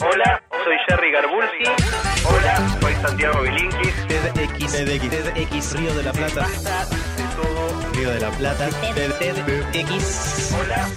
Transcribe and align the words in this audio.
Hola, 0.00 0.40
soy 0.64 0.76
Jerry 0.88 1.10
Garbulski. 1.10 1.64
Hola, 2.24 2.78
soy 2.80 2.94
Santiago 2.94 3.42
Bilinkis. 3.42 4.06
TEDx, 4.06 4.72
TEDx, 4.72 5.10
TEDx, 5.10 5.72
Río 5.76 5.94
de 5.94 6.02
la 6.04 6.12
Plata, 6.12 6.46
De 6.46 7.24
todo. 7.34 7.92
Río 7.94 8.10
de 8.10 8.20
la 8.20 8.30
Plata, 8.30 8.68
TEDx. 8.94 10.54
Hola, 10.54 10.88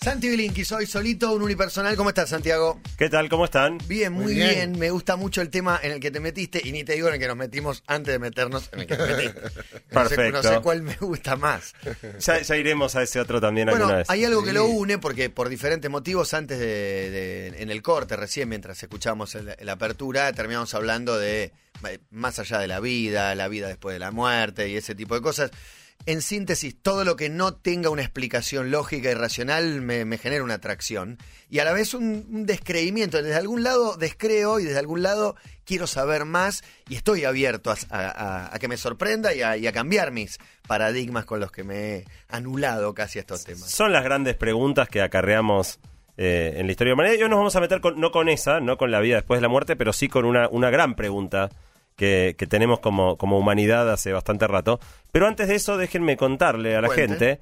Santi 0.00 0.28
Bilinqui, 0.28 0.64
soy 0.64 0.86
solito, 0.86 1.32
un 1.32 1.42
unipersonal. 1.42 1.96
¿Cómo 1.96 2.10
estás, 2.10 2.28
Santiago? 2.28 2.80
¿Qué 2.96 3.08
tal? 3.10 3.28
¿Cómo 3.28 3.44
están? 3.44 3.78
Bien, 3.88 4.12
muy, 4.12 4.26
Muy 4.26 4.34
bien. 4.36 4.54
bien. 4.54 4.78
Me 4.78 4.90
gusta 4.92 5.16
mucho 5.16 5.42
el 5.42 5.50
tema 5.50 5.80
en 5.82 5.90
el 5.90 5.98
que 5.98 6.12
te 6.12 6.20
metiste 6.20 6.60
y 6.64 6.70
ni 6.70 6.84
te 6.84 6.92
digo 6.92 7.08
en 7.08 7.14
el 7.14 7.20
que 7.20 7.26
nos 7.26 7.36
metimos 7.36 7.82
antes 7.88 8.12
de 8.12 8.20
meternos 8.20 8.70
en 8.72 8.80
el 8.80 8.86
que 8.86 8.96
te 8.96 9.06
metiste. 9.06 9.40
No 9.90 10.08
sé- 10.08 10.14
Perfecto. 10.16 10.42
No 10.42 10.54
sé, 10.54 10.60
cuál 10.60 10.82
me 10.82 10.94
gusta 10.96 11.34
más. 11.34 11.74
Ya, 12.20 12.40
ya 12.40 12.56
iremos 12.56 12.94
a 12.94 13.02
ese 13.02 13.18
otro 13.18 13.40
también 13.40 13.68
alguna 13.70 13.84
Bueno, 13.86 13.98
vez. 13.98 14.10
hay 14.10 14.24
algo 14.24 14.44
que 14.44 14.52
lo 14.52 14.66
une 14.66 14.98
porque 14.98 15.30
por 15.30 15.48
diferentes 15.48 15.90
motivos 15.90 16.32
antes 16.32 16.60
de, 16.60 16.66
de- 17.10 17.62
en 17.62 17.70
el 17.70 17.82
corte 17.82 18.14
recién 18.14 18.48
mientras 18.50 18.80
escuchamos 18.80 19.34
el- 19.34 19.56
la 19.60 19.72
apertura 19.72 20.32
terminamos 20.32 20.74
hablando 20.74 21.18
de 21.18 21.50
eh, 21.88 21.98
más 22.10 22.38
allá 22.38 22.58
de 22.60 22.68
la 22.68 22.78
vida, 22.78 23.34
la 23.34 23.48
vida 23.48 23.66
después 23.66 23.94
de 23.94 23.98
la 23.98 24.12
muerte 24.12 24.68
y 24.68 24.76
ese 24.76 24.94
tipo 24.94 25.16
de 25.16 25.22
cosas. 25.22 25.50
En 26.06 26.22
síntesis, 26.22 26.74
todo 26.80 27.04
lo 27.04 27.16
que 27.16 27.28
no 27.28 27.52
tenga 27.54 27.90
una 27.90 28.00
explicación 28.00 28.70
lógica 28.70 29.10
y 29.10 29.14
racional 29.14 29.82
me, 29.82 30.16
genera 30.16 30.42
una 30.42 30.54
atracción 30.54 31.18
y 31.50 31.58
a 31.58 31.64
la 31.64 31.74
vez 31.74 31.92
un, 31.92 32.46
descreimiento. 32.46 33.22
Desde 33.22 33.36
algún 33.36 33.62
lado 33.62 33.96
descreo 33.98 34.58
y 34.58 34.64
desde 34.64 34.78
algún 34.78 35.02
lado 35.02 35.36
quiero 35.66 35.86
saber 35.86 36.24
más 36.24 36.64
y 36.88 36.94
estoy 36.94 37.24
abierto 37.24 37.74
a, 37.90 38.56
que 38.58 38.68
me 38.68 38.78
sorprenda 38.78 39.34
y 39.34 39.42
a, 39.42 39.58
y 39.58 39.66
a 39.66 39.72
cambiar 39.72 40.10
mis 40.10 40.38
paradigmas 40.66 41.26
con 41.26 41.40
los 41.40 41.52
que 41.52 41.62
me 41.62 41.96
he 41.96 42.04
anulado 42.30 42.94
casi 42.94 43.18
estos 43.18 43.44
temas. 43.44 43.70
Son 43.70 43.92
las 43.92 44.02
grandes 44.02 44.34
preguntas 44.34 44.88
que 44.88 45.02
acarreamos 45.02 45.78
eh, 46.16 46.54
en 46.56 46.66
la 46.66 46.72
historia 46.72 46.92
de 46.92 46.94
humanidad. 46.94 47.18
Y 47.18 47.22
hoy 47.22 47.28
nos 47.28 47.38
vamos 47.38 47.56
a 47.56 47.60
meter 47.60 47.82
con- 47.82 48.00
no 48.00 48.12
con 48.12 48.30
esa, 48.30 48.60
no 48.60 48.78
con 48.78 48.90
la 48.90 49.00
vida 49.00 49.16
después 49.16 49.38
de 49.38 49.42
la 49.42 49.48
muerte, 49.48 49.76
pero 49.76 49.92
sí 49.92 50.08
con 50.08 50.24
una 50.24 50.70
gran 50.70 50.96
pregunta 50.96 51.50
que, 51.98 52.36
que 52.38 52.46
tenemos 52.46 52.78
como, 52.78 53.18
como 53.18 53.38
humanidad 53.38 53.92
hace 53.92 54.12
bastante 54.12 54.46
rato. 54.46 54.80
Pero 55.12 55.26
antes 55.26 55.48
de 55.48 55.56
eso, 55.56 55.76
déjenme 55.76 56.16
contarle 56.16 56.76
a 56.76 56.80
la 56.80 56.86
Cuente. 56.86 57.08
gente 57.08 57.40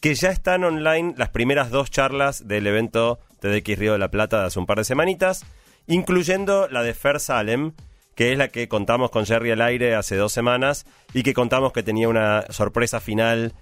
que 0.00 0.14
ya 0.14 0.30
están 0.30 0.64
online 0.64 1.14
las 1.16 1.28
primeras 1.28 1.70
dos 1.70 1.90
charlas 1.90 2.48
del 2.48 2.66
evento 2.66 3.18
TDX 3.40 3.78
Río 3.78 3.92
de 3.92 3.98
la 3.98 4.10
Plata 4.10 4.40
de 4.40 4.46
hace 4.46 4.58
un 4.58 4.66
par 4.66 4.78
de 4.78 4.84
semanitas, 4.84 5.44
incluyendo 5.86 6.68
la 6.68 6.82
de 6.82 6.94
Fer 6.94 7.20
Salem, 7.20 7.72
que 8.14 8.32
es 8.32 8.38
la 8.38 8.48
que 8.48 8.66
contamos 8.66 9.10
con 9.10 9.26
Jerry 9.26 9.50
al 9.50 9.60
aire 9.60 9.94
hace 9.94 10.16
dos 10.16 10.32
semanas 10.32 10.86
y 11.12 11.22
que 11.22 11.34
contamos 11.34 11.72
que 11.72 11.82
tenía 11.82 12.08
una 12.08 12.44
sorpresa 12.50 13.00
final 13.00 13.52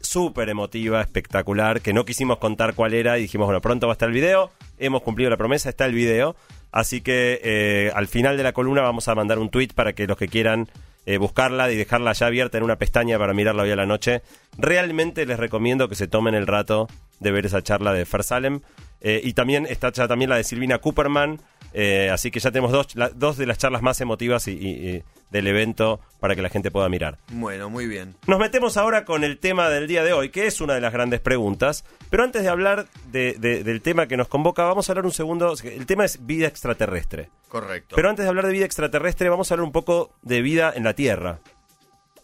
súper 0.00 0.50
emotiva, 0.50 1.00
espectacular, 1.00 1.80
que 1.80 1.92
no 1.92 2.04
quisimos 2.04 2.38
contar 2.38 2.74
cuál 2.74 2.94
era 2.94 3.18
y 3.18 3.22
dijimos, 3.22 3.46
bueno, 3.46 3.60
pronto 3.60 3.86
va 3.86 3.92
a 3.92 3.94
estar 3.94 4.08
el 4.08 4.14
video, 4.14 4.50
hemos 4.78 5.02
cumplido 5.02 5.30
la 5.30 5.36
promesa, 5.36 5.70
está 5.70 5.86
el 5.86 5.94
video, 5.94 6.36
así 6.74 7.00
que 7.00 7.40
eh, 7.42 7.92
al 7.94 8.08
final 8.08 8.36
de 8.36 8.42
la 8.42 8.52
columna 8.52 8.82
vamos 8.82 9.06
a 9.08 9.14
mandar 9.14 9.38
un 9.38 9.48
tweet 9.48 9.68
para 9.74 9.92
que 9.94 10.06
los 10.06 10.16
que 10.18 10.26
quieran 10.28 10.68
eh, 11.06 11.18
buscarla 11.18 11.70
y 11.70 11.76
dejarla 11.76 12.12
ya 12.12 12.26
abierta 12.26 12.58
en 12.58 12.64
una 12.64 12.76
pestaña 12.76 13.18
para 13.18 13.32
mirarla 13.32 13.62
hoy 13.62 13.70
a 13.70 13.76
la 13.76 13.86
noche, 13.86 14.22
realmente 14.58 15.24
les 15.24 15.38
recomiendo 15.38 15.88
que 15.88 15.94
se 15.94 16.08
tomen 16.08 16.34
el 16.34 16.46
rato 16.46 16.88
de 17.20 17.30
ver 17.30 17.46
esa 17.46 17.62
charla 17.62 17.92
de 17.92 18.04
Fer 18.04 18.24
Salem. 18.24 18.60
Eh, 19.00 19.20
y 19.22 19.34
también 19.34 19.66
está 19.66 19.92
también 19.92 20.30
la 20.30 20.36
de 20.36 20.44
Silvina 20.44 20.78
Cooperman, 20.78 21.38
eh, 21.74 22.08
así 22.10 22.30
que 22.30 22.40
ya 22.40 22.50
tenemos 22.50 22.72
dos, 22.72 22.96
la- 22.96 23.10
dos 23.10 23.36
de 23.36 23.44
las 23.46 23.58
charlas 23.58 23.82
más 23.82 24.00
emotivas 24.00 24.48
y 24.48 25.02
del 25.34 25.48
evento 25.48 26.00
para 26.20 26.36
que 26.36 26.42
la 26.42 26.48
gente 26.48 26.70
pueda 26.70 26.88
mirar. 26.88 27.18
Bueno, 27.32 27.68
muy 27.68 27.86
bien. 27.88 28.14
Nos 28.28 28.38
metemos 28.38 28.76
ahora 28.76 29.04
con 29.04 29.24
el 29.24 29.38
tema 29.38 29.68
del 29.68 29.88
día 29.88 30.04
de 30.04 30.12
hoy, 30.12 30.28
que 30.30 30.46
es 30.46 30.60
una 30.60 30.74
de 30.74 30.80
las 30.80 30.92
grandes 30.92 31.20
preguntas. 31.20 31.84
Pero 32.08 32.22
antes 32.22 32.42
de 32.44 32.48
hablar 32.48 32.86
de- 33.10 33.34
de- 33.38 33.64
del 33.64 33.82
tema 33.82 34.06
que 34.06 34.16
nos 34.16 34.28
convoca, 34.28 34.62
vamos 34.62 34.88
a 34.88 34.92
hablar 34.92 35.04
un 35.06 35.10
segundo. 35.12 35.52
El 35.64 35.86
tema 35.86 36.04
es 36.04 36.24
vida 36.24 36.46
extraterrestre. 36.46 37.30
Correcto. 37.48 37.96
Pero 37.96 38.08
antes 38.10 38.24
de 38.24 38.28
hablar 38.28 38.46
de 38.46 38.52
vida 38.52 38.64
extraterrestre, 38.64 39.28
vamos 39.28 39.50
a 39.50 39.54
hablar 39.54 39.64
un 39.66 39.72
poco 39.72 40.12
de 40.22 40.40
vida 40.40 40.72
en 40.74 40.84
la 40.84 40.94
Tierra. 40.94 41.40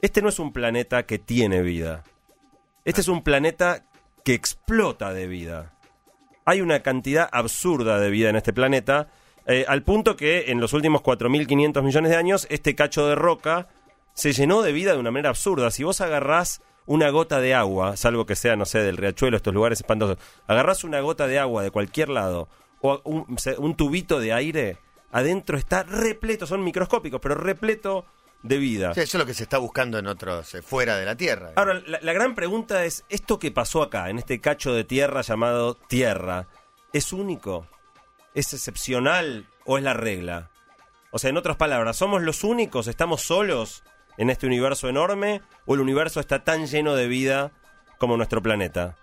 Este 0.02 0.22
no 0.22 0.28
es 0.28 0.38
un 0.38 0.52
planeta 0.52 1.02
que 1.02 1.18
tiene 1.18 1.62
vida. 1.62 2.04
Este 2.84 3.00
es 3.00 3.08
un 3.08 3.22
planeta 3.24 3.82
que 4.24 4.34
explota 4.34 5.12
de 5.12 5.26
vida. 5.26 5.72
Hay 6.44 6.60
una 6.60 6.80
cantidad 6.80 7.28
absurda 7.32 7.98
de 7.98 8.08
vida 8.10 8.30
en 8.30 8.36
este 8.36 8.52
planeta, 8.52 9.08
eh, 9.50 9.64
al 9.66 9.82
punto 9.82 10.16
que 10.16 10.50
en 10.52 10.60
los 10.60 10.72
últimos 10.72 11.02
4.500 11.02 11.82
millones 11.82 12.10
de 12.10 12.16
años, 12.16 12.46
este 12.50 12.76
cacho 12.76 13.08
de 13.08 13.16
roca 13.16 13.68
se 14.14 14.32
llenó 14.32 14.62
de 14.62 14.70
vida 14.70 14.92
de 14.92 14.98
una 14.98 15.10
manera 15.10 15.30
absurda. 15.30 15.72
Si 15.72 15.82
vos 15.82 16.00
agarrás 16.00 16.62
una 16.86 17.10
gota 17.10 17.40
de 17.40 17.54
agua, 17.54 17.96
salvo 17.96 18.26
que 18.26 18.36
sea, 18.36 18.54
no 18.54 18.64
sé, 18.64 18.78
del 18.80 18.96
riachuelo, 18.96 19.36
estos 19.36 19.52
lugares 19.52 19.80
espantosos, 19.80 20.18
agarrás 20.46 20.84
una 20.84 21.00
gota 21.00 21.26
de 21.26 21.40
agua 21.40 21.64
de 21.64 21.72
cualquier 21.72 22.10
lado, 22.10 22.48
o 22.80 23.00
un, 23.04 23.36
un 23.58 23.74
tubito 23.74 24.20
de 24.20 24.32
aire, 24.32 24.78
adentro 25.10 25.58
está 25.58 25.82
repleto, 25.82 26.46
son 26.46 26.62
microscópicos, 26.62 27.20
pero 27.20 27.34
repleto 27.34 28.06
de 28.42 28.56
vida. 28.58 28.94
Sí, 28.94 29.00
eso 29.00 29.16
es 29.18 29.20
lo 29.20 29.26
que 29.26 29.34
se 29.34 29.42
está 29.42 29.58
buscando 29.58 29.98
en 29.98 30.06
otros, 30.06 30.54
eh, 30.54 30.62
fuera 30.62 30.96
de 30.96 31.04
la 31.04 31.16
Tierra. 31.16 31.52
Ahora, 31.56 31.82
la, 31.86 31.98
la 32.00 32.12
gran 32.12 32.36
pregunta 32.36 32.84
es, 32.84 33.04
¿esto 33.08 33.40
que 33.40 33.50
pasó 33.50 33.82
acá, 33.82 34.10
en 34.10 34.18
este 34.18 34.40
cacho 34.40 34.72
de 34.72 34.84
tierra 34.84 35.22
llamado 35.22 35.74
Tierra, 35.74 36.46
es 36.92 37.12
único? 37.12 37.66
¿Es 38.34 38.52
excepcional 38.54 39.48
o 39.64 39.78
es 39.78 39.84
la 39.84 39.94
regla? 39.94 40.50
O 41.10 41.18
sea, 41.18 41.30
en 41.30 41.36
otras 41.36 41.56
palabras, 41.56 41.96
¿somos 41.96 42.22
los 42.22 42.44
únicos? 42.44 42.86
¿Estamos 42.86 43.22
solos 43.22 43.82
en 44.16 44.30
este 44.30 44.46
universo 44.46 44.88
enorme? 44.88 45.42
¿O 45.66 45.74
el 45.74 45.80
universo 45.80 46.20
está 46.20 46.44
tan 46.44 46.66
lleno 46.66 46.94
de 46.94 47.08
vida 47.08 47.50
como 47.98 48.16
nuestro 48.16 48.40
planeta? 48.40 48.96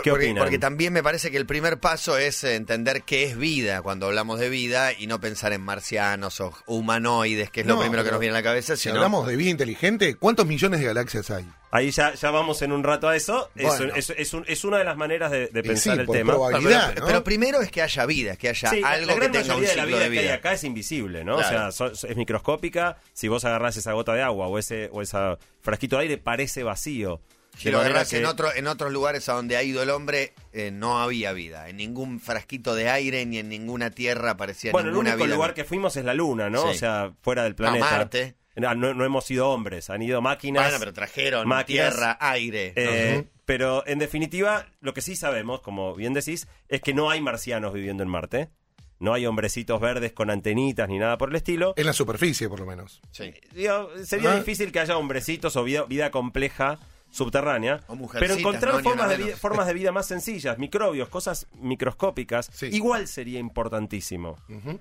¿Qué 0.00 0.10
porque, 0.10 0.26
opinan? 0.26 0.42
porque 0.42 0.58
también 0.58 0.92
me 0.92 1.02
parece 1.02 1.30
que 1.30 1.36
el 1.36 1.46
primer 1.46 1.78
paso 1.78 2.16
es 2.18 2.44
eh, 2.44 2.54
entender 2.54 3.02
qué 3.02 3.24
es 3.24 3.36
vida 3.36 3.82
cuando 3.82 4.06
hablamos 4.06 4.38
de 4.40 4.48
vida 4.48 4.92
y 4.92 5.06
no 5.06 5.20
pensar 5.20 5.52
en 5.52 5.60
marcianos 5.60 6.40
o 6.40 6.52
humanoides, 6.66 7.50
que 7.50 7.60
es 7.62 7.66
lo 7.66 7.78
primero 7.78 8.04
que 8.04 8.10
nos 8.10 8.20
viene 8.20 8.34
a 8.34 8.38
la 8.38 8.42
cabeza. 8.42 8.76
Si 8.76 8.84
sino- 8.84 8.94
hablamos 8.96 9.26
de 9.26 9.36
vida 9.36 9.50
inteligente, 9.50 10.16
¿cuántos 10.16 10.46
millones 10.46 10.80
de 10.80 10.86
galaxias 10.86 11.30
hay? 11.30 11.46
Ahí 11.70 11.90
ya, 11.90 12.12
ya 12.14 12.30
vamos 12.30 12.60
en 12.60 12.70
un 12.72 12.84
rato 12.84 13.08
a 13.08 13.16
eso. 13.16 13.50
Es, 13.54 13.64
Bueno. 13.78 13.94
es- 13.94 14.10
es 14.10 14.34
un- 14.34 14.44
es 14.46 14.62
una 14.64 14.76
de 14.78 14.84
las 14.84 14.96
maneras 14.96 15.30
de, 15.30 15.48
pensar 15.48 15.94
sí, 15.94 16.00
el 16.00 16.06
por 16.06 16.16
tema. 16.16 16.32
Pero, 16.32 16.38
probabilidad. 16.44 16.88
pero- 16.90 17.00
¿no? 17.00 17.06
pero 17.06 17.24
primero 17.24 17.60
es 17.62 17.70
que 17.70 17.80
haya 17.80 18.04
vida, 18.04 18.36
que 18.36 18.50
haya 18.50 18.68
Sí, 18.70 18.82
algo 18.84 19.06
la 19.06 19.14
gran 19.14 19.32
que 19.32 19.38
tenga 19.38 19.54
un 19.54 19.60
mayoría 19.62 19.70
de 19.70 19.76
la 19.76 19.82
ciclo 19.84 19.86
vida, 19.96 20.04
de 20.04 20.10
que 20.12 20.18
hay 20.18 20.24
vida. 20.26 20.34
acá 20.34 20.52
es 20.52 20.64
invisible, 20.64 21.24
¿no? 21.24 21.36
Claro. 21.38 21.68
O 21.68 21.72
sea, 21.72 21.88
so- 21.94 22.06
es 22.08 22.16
microscópica. 22.16 22.98
Si 23.14 23.28
vos 23.28 23.44
agarrás 23.46 23.76
esa 23.78 23.92
gota 23.92 24.12
de 24.12 24.20
agua 24.22 24.48
o 24.48 24.58
ese 24.58 24.90
o 24.92 25.00
esa 25.00 25.38
frasquito 25.62 25.96
de 25.96 26.02
aire, 26.02 26.18
parece 26.18 26.62
vacío. 26.62 27.20
Si 27.62 27.70
lo 27.70 27.80
que- 27.82 28.16
en, 28.18 28.26
otro, 28.26 28.54
en 28.54 28.66
otros 28.66 28.92
lugares 28.92 29.28
a 29.28 29.34
donde 29.34 29.56
ha 29.56 29.62
ido 29.62 29.82
el 29.82 29.90
hombre, 29.90 30.34
eh, 30.52 30.70
no 30.72 31.00
había 31.00 31.32
vida. 31.32 31.68
En 31.68 31.76
ningún 31.76 32.20
frasquito 32.20 32.74
de 32.74 32.88
aire 32.90 33.24
ni 33.26 33.38
en 33.38 33.48
ninguna 33.48 33.90
tierra 33.90 34.30
aparecía 34.32 34.72
Bueno, 34.72 34.88
el 34.88 34.94
ninguna 34.94 35.10
único 35.12 35.24
vida. 35.26 35.34
lugar 35.36 35.54
que 35.54 35.64
fuimos 35.64 35.96
es 35.96 36.04
la 36.04 36.14
Luna, 36.14 36.50
¿no? 36.50 36.62
Sí. 36.64 36.68
O 36.70 36.74
sea, 36.74 37.12
fuera 37.22 37.44
del 37.44 37.54
planeta. 37.54 37.84
Marte. 37.90 38.34
No, 38.56 38.74
no- 38.74 38.92
no 38.92 39.04
hemos 39.04 39.24
sido 39.24 39.48
hombres, 39.48 39.88
han 39.88 40.02
ido 40.02 40.20
máquinas. 40.20 40.64
Bueno, 40.64 40.78
pero 40.78 40.92
trajeron 40.92 41.48
máquinas, 41.48 41.94
tierra, 41.94 42.18
aire. 42.20 42.72
eh, 42.76 43.24
Pero 43.46 43.82
en 43.86 43.98
definitiva, 43.98 44.66
lo 44.80 44.92
que 44.94 45.00
sí 45.00 45.16
sabemos, 45.16 45.60
como 45.62 45.94
bien 45.94 46.12
decís, 46.14 46.46
es 46.68 46.80
que 46.82 46.92
no 46.94 47.10
hay 47.10 47.20
marcianos 47.20 47.72
viviendo 47.72 48.02
en 48.02 48.08
Marte. 48.08 48.50
No 49.00 49.14
hay 49.14 49.26
hombrecitos 49.26 49.80
verdes 49.80 50.12
con 50.12 50.30
antenitas 50.30 50.88
ni 50.88 50.96
nada 50.98 51.18
por 51.18 51.30
el 51.30 51.34
estilo. 51.36 51.74
En 51.76 51.86
la 51.86 51.92
superficie, 51.92 52.48
por 52.48 52.60
lo 52.60 52.66
menos. 52.66 53.00
Sí. 53.10 53.34
Digo, 53.52 53.90
sería 54.04 54.36
difícil 54.36 54.70
que 54.70 54.78
haya 54.78 54.96
hombrecitos 54.96 55.56
o 55.56 55.64
vida, 55.64 55.82
vida 55.86 56.10
compleja 56.12 56.78
subterránea, 57.12 57.80
pero 58.18 58.34
encontrar 58.34 58.74
no, 58.74 58.80
formas, 58.80 59.08
de 59.10 59.16
vida, 59.18 59.36
formas 59.36 59.66
de 59.68 59.74
vida 59.74 59.92
más 59.92 60.06
sencillas, 60.06 60.58
microbios, 60.58 61.08
cosas 61.10 61.46
microscópicas, 61.60 62.48
Sí. 62.52 62.66
igual 62.72 63.06
sería 63.06 63.38
importantísimo. 63.38 64.36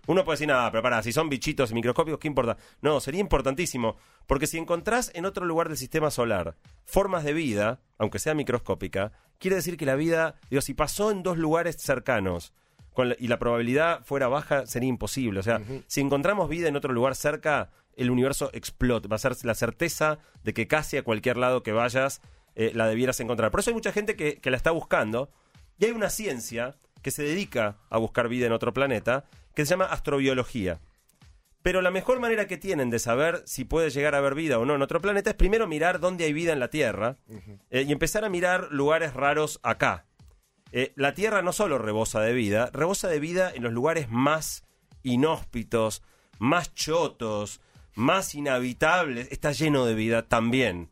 Uno 0.08 0.24
puede 0.24 0.36
decir, 0.38 0.48
nada, 0.48 0.72
pero 0.72 0.82
para, 0.82 1.04
si 1.04 1.12
son 1.12 1.30
bichitos 1.30 1.74
microscópicos, 1.74 2.20
¿qué 2.20 2.28
importa? 2.28 2.58
No, 2.82 3.00
sería 3.02 3.20
importantísimo, 3.22 3.98
porque 4.28 4.48
si 4.48 4.58
encontrás 4.58 5.12
en 5.14 5.26
otro 5.26 5.46
lugar 5.46 5.68
del 5.68 5.78
sistema 5.78 6.10
solar 6.10 6.56
formas 6.86 7.24
de 7.24 7.34
vida, 7.34 7.82
aunque 7.98 8.18
sea 8.20 8.34
microscópica, 8.34 9.12
quiere 9.38 9.58
decir 9.58 9.76
que 9.78 9.86
la 9.86 9.96
vida, 9.96 10.36
digo, 10.50 10.62
si 10.62 10.74
pasó 10.74 11.12
en 11.12 11.24
dos 11.24 11.38
lugares 11.38 11.76
cercanos, 11.78 12.54
con 12.94 13.10
la- 13.10 13.16
y 13.20 13.28
la 13.30 13.40
probabilidad 13.40 14.04
fuera 14.04 14.28
baja, 14.28 14.66
sería 14.66 14.90
imposible. 14.90 15.40
O 15.40 15.44
sea, 15.44 15.62
si 15.88 16.02
encontramos 16.02 16.50
vida 16.50 16.68
en 16.68 16.76
otro 16.76 16.92
lugar 16.94 17.16
cerca, 17.16 17.70
el 18.02 18.12
universo 18.12 18.50
explota. 18.54 19.08
Va 19.08 19.16
a 19.16 19.20
ser 19.20 19.36
la 19.44 19.56
certeza 19.56 20.20
de 20.44 20.54
que 20.54 20.68
casi 20.68 20.98
a 20.98 21.04
cualquier 21.04 21.38
lado 21.38 21.64
que 21.64 21.72
vayas 21.72 22.22
eh, 22.56 22.72
la 22.74 22.88
debieras 22.88 23.20
encontrar. 23.20 23.52
Por 23.52 23.60
eso 23.60 23.70
hay 23.70 23.76
mucha 23.76 23.92
gente 23.92 24.16
que, 24.16 24.40
que 24.40 24.52
la 24.52 24.58
está 24.58 24.72
buscando. 24.72 25.32
Y 25.78 25.86
hay 25.86 25.92
una 25.92 26.10
ciencia 26.10 26.76
que 27.02 27.12
se 27.12 27.24
dedica 27.24 27.78
a 27.90 27.98
buscar 27.98 28.28
vida 28.28 28.46
en 28.46 28.52
otro 28.52 28.74
planeta 28.74 29.26
que 29.56 29.66
se 29.66 29.72
llama 29.72 29.86
astrobiología. 29.86 30.80
Pero 31.62 31.82
la 31.82 31.92
mejor 31.92 32.20
manera 32.20 32.48
que 32.48 32.58
tienen 32.58 32.90
de 32.90 33.00
saber 33.00 33.44
si 33.46 33.66
puede 33.66 33.92
llegar 33.92 34.16
a 34.16 34.18
haber 34.18 34.34
vida 34.34 34.58
o 34.58 34.66
no 34.66 34.76
en 34.76 34.82
otro 34.82 35.00
planeta 35.00 35.30
es 35.30 35.36
primero 35.36 35.68
mirar 35.68 36.00
dónde 36.00 36.26
hay 36.26 36.34
vida 36.34 36.54
en 36.54 36.60
la 36.60 36.70
Tierra 36.70 37.18
eh, 37.70 37.84
y 37.88 37.92
empezar 37.92 38.26
a 38.26 38.30
mirar 38.30 38.70
lugares 38.72 39.14
raros 39.14 39.60
acá. 39.62 40.06
Eh, 40.72 40.94
la 40.96 41.14
Tierra 41.14 41.42
no 41.42 41.54
solo 41.54 41.78
rebosa 41.78 42.20
de 42.22 42.34
vida, 42.34 42.70
rebosa 42.74 43.10
de 43.10 43.20
vida 43.20 43.52
en 43.54 43.62
los 43.62 43.74
lugares 43.74 44.10
más 44.10 44.64
inhóspitos, 45.04 46.02
más 46.40 46.74
chotos, 46.74 47.62
más 47.96 48.36
inhabitables. 48.36 49.28
Está 49.32 49.52
lleno 49.52 49.86
de 49.86 49.96
vida 49.96 50.28
también. 50.28 50.90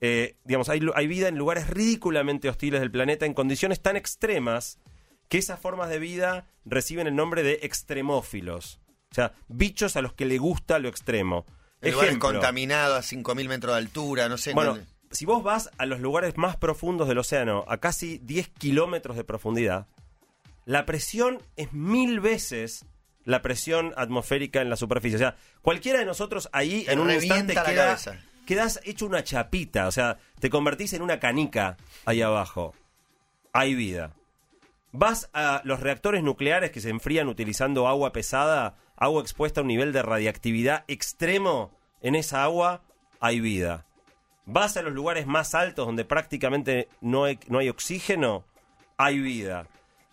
Eh, 0.00 0.36
digamos, 0.44 0.68
hay, 0.68 0.80
hay 0.94 1.06
vida 1.06 1.28
en 1.28 1.38
lugares 1.38 1.68
ridículamente 1.70 2.48
hostiles 2.48 2.80
del 2.80 2.90
planeta 2.90 3.24
en 3.26 3.34
condiciones 3.34 3.80
tan 3.80 3.96
extremas 3.96 4.78
que 5.28 5.38
esas 5.38 5.60
formas 5.60 5.88
de 5.88 5.98
vida 5.98 6.46
reciben 6.64 7.06
el 7.06 7.14
nombre 7.14 7.42
de 7.42 7.60
extremófilos. 7.62 8.80
O 9.10 9.14
sea, 9.14 9.32
bichos 9.48 9.96
a 9.96 10.02
los 10.02 10.12
que 10.12 10.24
le 10.24 10.38
gusta 10.38 10.78
lo 10.78 10.88
extremo. 10.88 11.44
El 11.80 11.92
lugar 11.92 12.06
Ejemplo, 12.08 12.30
contaminado 12.30 12.96
a 12.96 13.00
5.000 13.02 13.48
metros 13.48 13.74
de 13.74 13.78
altura, 13.78 14.28
no 14.28 14.38
sé. 14.38 14.54
bueno, 14.54 14.76
no- 14.76 14.82
si 15.10 15.26
vos 15.26 15.42
vas 15.42 15.70
a 15.78 15.84
los 15.86 16.00
lugares 16.00 16.36
más 16.38 16.56
profundos 16.56 17.06
del 17.08 17.18
océano, 17.18 17.64
a 17.68 17.76
casi 17.78 18.18
10 18.18 18.48
kilómetros 18.48 19.16
de 19.16 19.24
profundidad, 19.24 19.86
la 20.64 20.86
presión 20.86 21.42
es 21.56 21.72
mil 21.72 22.20
veces 22.20 22.86
la 23.24 23.42
presión 23.42 23.92
atmosférica 23.96 24.60
en 24.60 24.70
la 24.70 24.76
superficie. 24.76 25.16
O 25.16 25.18
sea, 25.18 25.36
cualquiera 25.62 25.98
de 25.98 26.04
nosotros 26.04 26.48
ahí 26.52 26.84
en 26.88 26.98
un 26.98 27.10
instante 27.10 27.54
queda, 27.54 27.98
quedas 28.46 28.80
hecho 28.84 29.06
una 29.06 29.24
chapita. 29.24 29.86
O 29.86 29.92
sea, 29.92 30.18
te 30.40 30.50
convertís 30.50 30.92
en 30.92 31.02
una 31.02 31.20
canica 31.20 31.76
ahí 32.04 32.22
abajo. 32.22 32.74
Hay 33.52 33.74
vida. 33.74 34.14
Vas 34.92 35.30
a 35.32 35.62
los 35.64 35.80
reactores 35.80 36.22
nucleares 36.22 36.70
que 36.70 36.80
se 36.80 36.90
enfrían 36.90 37.28
utilizando 37.28 37.88
agua 37.88 38.12
pesada, 38.12 38.76
agua 38.96 39.22
expuesta 39.22 39.60
a 39.60 39.62
un 39.62 39.68
nivel 39.68 39.92
de 39.92 40.02
radiactividad 40.02 40.84
extremo, 40.86 41.72
en 42.02 42.14
esa 42.14 42.42
agua 42.44 42.82
hay 43.20 43.40
vida. 43.40 43.86
Vas 44.44 44.76
a 44.76 44.82
los 44.82 44.92
lugares 44.92 45.26
más 45.26 45.54
altos 45.54 45.86
donde 45.86 46.04
prácticamente 46.04 46.88
no 47.00 47.24
hay, 47.24 47.38
no 47.46 47.58
hay 47.58 47.68
oxígeno, 47.68 48.44
hay 48.98 49.20
vida. 49.20 49.66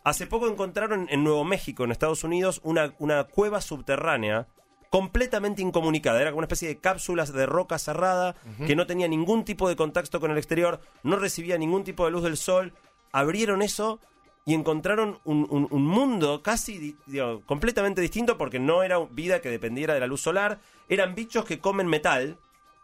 Hace 0.03 0.27
poco 0.27 0.47
encontraron 0.47 1.07
en 1.09 1.23
Nuevo 1.23 1.43
México, 1.43 1.83
en 1.83 1.91
Estados 1.91 2.23
Unidos, 2.23 2.61
una, 2.63 2.93
una 2.99 3.25
cueva 3.25 3.61
subterránea 3.61 4.47
completamente 4.89 5.61
incomunicada. 5.61 6.19
Era 6.21 6.31
como 6.31 6.39
una 6.39 6.45
especie 6.45 6.67
de 6.67 6.77
cápsulas 6.79 7.31
de 7.33 7.45
roca 7.45 7.77
cerrada 7.77 8.35
que 8.65 8.75
no 8.75 8.87
tenía 8.87 9.07
ningún 9.07 9.45
tipo 9.45 9.69
de 9.69 9.75
contacto 9.75 10.19
con 10.19 10.31
el 10.31 10.37
exterior, 10.37 10.79
no 11.03 11.17
recibía 11.17 11.57
ningún 11.57 11.83
tipo 11.83 12.05
de 12.05 12.11
luz 12.11 12.23
del 12.23 12.37
sol. 12.37 12.73
Abrieron 13.11 13.61
eso 13.61 13.99
y 14.45 14.53
encontraron 14.55 15.19
un, 15.25 15.45
un- 15.49 15.67
un 15.69 15.85
mundo 15.85 16.41
casi 16.41 16.77
di- 16.79 16.95
digo, 17.05 17.41
completamente 17.45 18.01
distinto 18.01 18.37
porque 18.37 18.57
no 18.59 18.81
era 18.81 18.97
vida 19.11 19.41
que 19.41 19.49
dependiera 19.49 19.93
de 19.93 19.99
la 19.99 20.07
luz 20.07 20.21
solar. 20.21 20.59
Eran 20.87 21.13
bichos 21.13 21.45
que 21.45 21.59
comen 21.59 21.85
metal, 21.87 22.37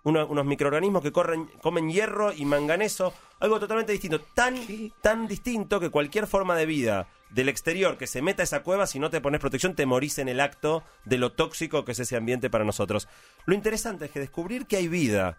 unos 0.04 0.46
microorganismos 0.46 1.02
que 1.02 1.12
corren, 1.12 1.48
comen 1.64 1.90
hierro 1.90 2.32
y 2.34 2.46
manganeso, 2.46 3.14
algo 3.46 3.60
totalmente 3.60 3.92
distinto, 3.94 4.20
tan, 4.22 4.56
tan 5.02 5.28
distinto 5.28 5.80
que 5.80 5.90
cualquier 5.90 6.28
forma 6.28 6.56
de 6.56 6.66
vida 6.66 7.08
del 7.30 7.50
exterior 7.50 7.98
que 7.98 8.08
se 8.08 8.22
meta 8.22 8.44
a 8.44 8.46
esa 8.46 8.62
cueva, 8.64 8.88
si 8.88 9.00
no 9.00 9.10
te 9.10 9.22
pones 9.22 9.42
protección, 9.42 9.76
te 9.76 9.86
morís 9.86 10.20
en 10.20 10.30
el 10.30 10.40
acto 10.40 10.84
de 11.06 11.18
lo 11.18 11.32
tóxico 11.34 11.84
que 11.86 11.92
es 11.94 12.00
ese 12.00 12.16
ambiente 12.16 12.50
para 12.50 12.64
nosotros. 12.64 13.08
Lo 13.46 13.56
interesante 13.56 14.06
es 14.06 14.12
que 14.12 14.20
descubrir 14.20 14.68
que 14.68 14.78
hay 14.78 14.88
vida 14.88 15.38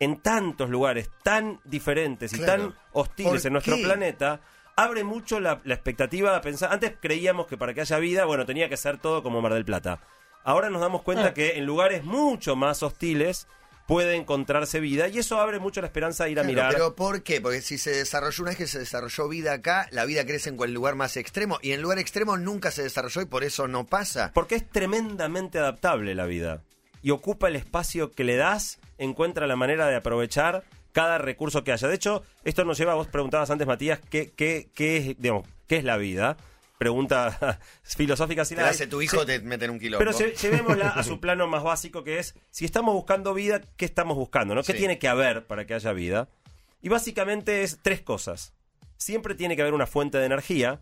en 0.00 0.16
tantos 0.20 0.70
lugares 0.70 1.10
tan 1.22 1.60
diferentes 1.64 2.32
y 2.32 2.38
Claro. 2.38 2.68
tan 2.70 2.74
hostiles 2.92 3.42
¿Por 3.42 3.46
en 3.46 3.52
nuestro 3.52 3.76
qué? 3.76 3.82
planeta, 3.84 4.40
abre 4.76 5.04
mucho 5.04 5.40
la, 5.40 5.60
la 5.64 5.74
expectativa 5.74 6.32
de 6.32 6.40
pensar. 6.40 6.72
Antes 6.72 6.94
creíamos 7.00 7.46
que 7.46 7.56
para 7.58 7.74
que 7.74 7.82
haya 7.82 7.98
vida, 7.98 8.24
bueno, 8.24 8.46
tenía 8.46 8.68
que 8.68 8.76
ser 8.76 8.98
todo 8.98 9.22
como 9.22 9.40
Mar 9.42 9.52
del 9.54 9.64
Plata. 9.64 10.00
Ahora 10.42 10.70
nos 10.70 10.80
damos 10.80 11.02
cuenta 11.02 11.26
Ah. 11.28 11.34
que 11.34 11.58
en 11.58 11.66
lugares 11.66 12.02
mucho 12.04 12.56
más 12.56 12.82
hostiles 12.82 13.46
puede 13.86 14.16
encontrarse 14.16 14.80
vida 14.80 15.08
y 15.08 15.18
eso 15.18 15.40
abre 15.40 15.58
mucho 15.58 15.80
la 15.80 15.88
esperanza 15.88 16.24
de 16.24 16.30
ir 16.30 16.38
a 16.38 16.42
Claro, 16.42 16.54
mirar. 16.54 16.72
Pero 16.72 16.94
¿por 16.94 17.22
qué? 17.22 17.40
Porque 17.40 17.60
si 17.60 17.78
se 17.78 17.90
desarrolló 17.90 18.42
una 18.42 18.50
vez 18.50 18.58
que 18.58 18.66
se 18.66 18.78
desarrolló 18.78 19.28
vida 19.28 19.52
acá, 19.52 19.88
la 19.90 20.04
vida 20.04 20.24
crece 20.24 20.50
en 20.50 20.60
el 20.62 20.72
lugar 20.72 20.94
más 20.94 21.16
extremo 21.16 21.58
y 21.62 21.70
en 21.70 21.76
el 21.76 21.82
lugar 21.82 21.98
extremo 21.98 22.36
nunca 22.36 22.70
se 22.70 22.82
desarrolló 22.82 23.22
y 23.22 23.26
por 23.26 23.44
eso 23.44 23.66
no 23.68 23.86
pasa. 23.86 24.30
Porque 24.34 24.54
es 24.54 24.68
tremendamente 24.68 25.58
adaptable 25.58 26.14
la 26.14 26.26
vida. 26.26 26.62
Y 27.02 27.10
ocupa 27.10 27.48
el 27.48 27.56
espacio 27.56 28.12
que 28.12 28.24
le 28.24 28.36
das, 28.36 28.78
encuentra 28.98 29.46
la 29.46 29.56
manera 29.56 29.88
de 29.88 29.96
aprovechar 29.96 30.64
cada 30.92 31.18
recurso 31.18 31.64
que 31.64 31.72
haya. 31.72 31.88
De 31.88 31.94
hecho, 31.94 32.22
esto 32.44 32.64
nos 32.64 32.78
lleva, 32.78 32.94
vos 32.94 33.08
preguntabas 33.08 33.50
antes, 33.50 33.66
Matías, 33.66 34.00
¿qué, 34.10 34.32
qué, 34.36 34.68
qué, 34.74 34.96
es, 34.98 35.18
digamos, 35.18 35.46
¿qué 35.66 35.76
es 35.76 35.84
la 35.84 35.96
vida? 35.96 36.36
Pregunta 36.80 37.60
filosófica. 37.82 38.46
Si 38.46 38.54
Te 38.54 38.62
la 38.62 38.68
la 38.68 38.70
hace 38.70 38.86
tu 38.86 39.02
hijo, 39.02 39.20
Sí. 39.20 39.26
te 39.26 39.68
un 39.70 39.78
quilombo. 39.78 39.98
Pero 39.98 40.12
lle- 40.12 40.34
llevémosla 40.34 40.88
a 40.88 41.02
su 41.02 41.20
plano 41.20 41.46
más 41.46 41.62
básico, 41.62 42.02
que 42.04 42.18
es, 42.18 42.34
si 42.50 42.64
estamos 42.64 42.94
buscando 42.94 43.34
vida, 43.34 43.60
¿qué 43.76 43.84
estamos 43.84 44.16
buscando? 44.16 44.54
¿no? 44.54 44.62
¿Qué 44.62 44.72
Sí. 44.72 44.78
tiene 44.78 44.98
que 44.98 45.06
haber 45.06 45.46
para 45.46 45.66
que 45.66 45.74
haya 45.74 45.92
vida? 45.92 46.30
Y 46.80 46.88
básicamente 46.88 47.64
es 47.64 47.80
tres 47.82 48.00
cosas. 48.00 48.54
Siempre 48.96 49.34
tiene 49.34 49.56
que 49.56 49.60
haber 49.62 49.74
una 49.74 49.86
fuente 49.86 50.16
de 50.16 50.24
energía. 50.24 50.80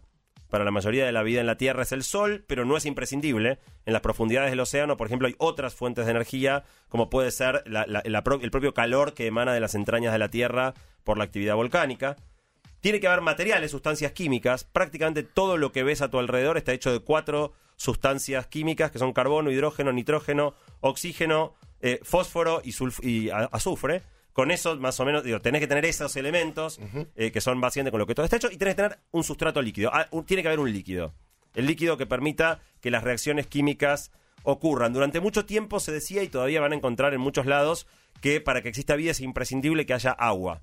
Para 0.48 0.64
la 0.64 0.70
mayoría 0.70 1.04
de 1.04 1.10
la 1.10 1.24
vida 1.24 1.40
en 1.40 1.46
la 1.48 1.56
Tierra 1.56 1.82
es 1.82 1.90
el 1.90 2.04
Sol, 2.04 2.44
pero 2.46 2.64
no 2.64 2.76
es 2.76 2.86
imprescindible. 2.86 3.58
En 3.84 3.92
las 3.92 4.00
profundidades 4.00 4.50
del 4.50 4.60
océano, 4.60 4.96
por 4.96 5.08
ejemplo, 5.08 5.26
hay 5.26 5.34
otras 5.38 5.74
fuentes 5.74 6.04
de 6.06 6.12
energía, 6.12 6.62
como 6.88 7.10
puede 7.10 7.32
ser 7.32 7.64
la- 7.66 7.86
la- 7.88 8.02
la 8.04 8.22
pro- 8.22 8.40
el 8.40 8.52
propio 8.52 8.72
calor 8.72 9.14
que 9.14 9.26
emana 9.26 9.52
de 9.52 9.58
las 9.60 9.74
entrañas 9.74 10.12
de 10.12 10.18
la 10.20 10.28
Tierra 10.28 10.74
por 11.02 11.18
la 11.18 11.24
actividad 11.24 11.56
volcánica. 11.56 12.14
Tiene 12.80 13.00
que 13.00 13.08
haber 13.08 13.20
materiales, 13.22 13.70
sustancias 13.70 14.12
químicas. 14.12 14.64
Prácticamente 14.64 15.22
todo 15.22 15.56
lo 15.56 15.72
que 15.72 15.82
ves 15.82 16.00
a 16.02 16.10
tu 16.10 16.18
alrededor 16.18 16.56
está 16.56 16.72
hecho 16.72 16.92
de 16.92 17.00
cuatro 17.00 17.52
sustancias 17.76 18.46
químicas 18.46 18.90
que 18.90 18.98
son 18.98 19.12
carbono, 19.12 19.50
hidrógeno, 19.50 19.92
nitrógeno, 19.92 20.54
oxígeno, 20.80 21.54
eh, 21.80 22.00
fósforo 22.02 22.60
y, 22.64 22.72
y 23.08 23.30
azufre. 23.30 24.02
Con 24.32 24.50
eso, 24.52 24.76
más 24.76 24.98
o 25.00 25.04
menos, 25.04 25.24
digo, 25.24 25.40
tenés 25.40 25.60
que 25.60 25.66
tener 25.66 25.84
esos 25.84 26.14
elementos 26.16 26.78
eh, 27.16 27.32
que 27.32 27.40
son 27.40 27.60
básicamente 27.60 27.90
con 27.90 27.98
lo 27.98 28.06
que 28.06 28.14
todo 28.14 28.24
está 28.24 28.36
hecho 28.36 28.50
y 28.52 28.56
tenés 28.56 28.74
que 28.76 28.82
tener 28.82 28.98
un 29.10 29.24
sustrato 29.24 29.60
líquido. 29.60 29.90
Ah, 29.92 30.06
un- 30.12 30.24
tiene 30.24 30.42
que 30.42 30.48
haber 30.48 30.60
un 30.60 30.72
líquido. 30.72 31.12
El 31.54 31.66
líquido 31.66 31.96
que 31.96 32.06
permita 32.06 32.60
que 32.80 32.90
las 32.92 33.02
reacciones 33.02 33.48
químicas 33.48 34.12
ocurran. 34.44 34.92
Durante 34.92 35.18
mucho 35.18 35.44
tiempo 35.44 35.80
se 35.80 35.90
decía, 35.90 36.22
y 36.22 36.28
todavía 36.28 36.60
van 36.60 36.72
a 36.72 36.76
encontrar 36.76 37.14
en 37.14 37.20
muchos 37.20 37.46
lados, 37.46 37.88
que 38.20 38.40
para 38.40 38.62
que 38.62 38.68
exista 38.68 38.94
vida 38.94 39.10
es 39.10 39.20
imprescindible 39.20 39.86
que 39.86 39.94
haya 39.94 40.12
agua. 40.12 40.62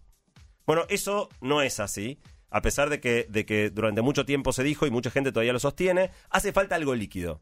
Bueno, 0.65 0.85
eso 0.89 1.29
no 1.41 1.61
es 1.61 1.79
así. 1.79 2.19
A 2.49 2.61
pesar 2.61 2.89
de 2.89 2.99
que, 3.01 3.25
de 3.29 3.45
que 3.45 3.69
durante 3.69 4.01
mucho 4.01 4.25
tiempo 4.25 4.53
se 4.53 4.63
dijo 4.63 4.85
y 4.87 4.91
mucha 4.91 5.11
gente 5.11 5.31
todavía 5.31 5.51
lo 5.53 5.59
sostiene, 5.59 6.11
hace 6.29 6.53
falta 6.53 6.75
algo 6.75 6.95
líquido. 6.95 7.41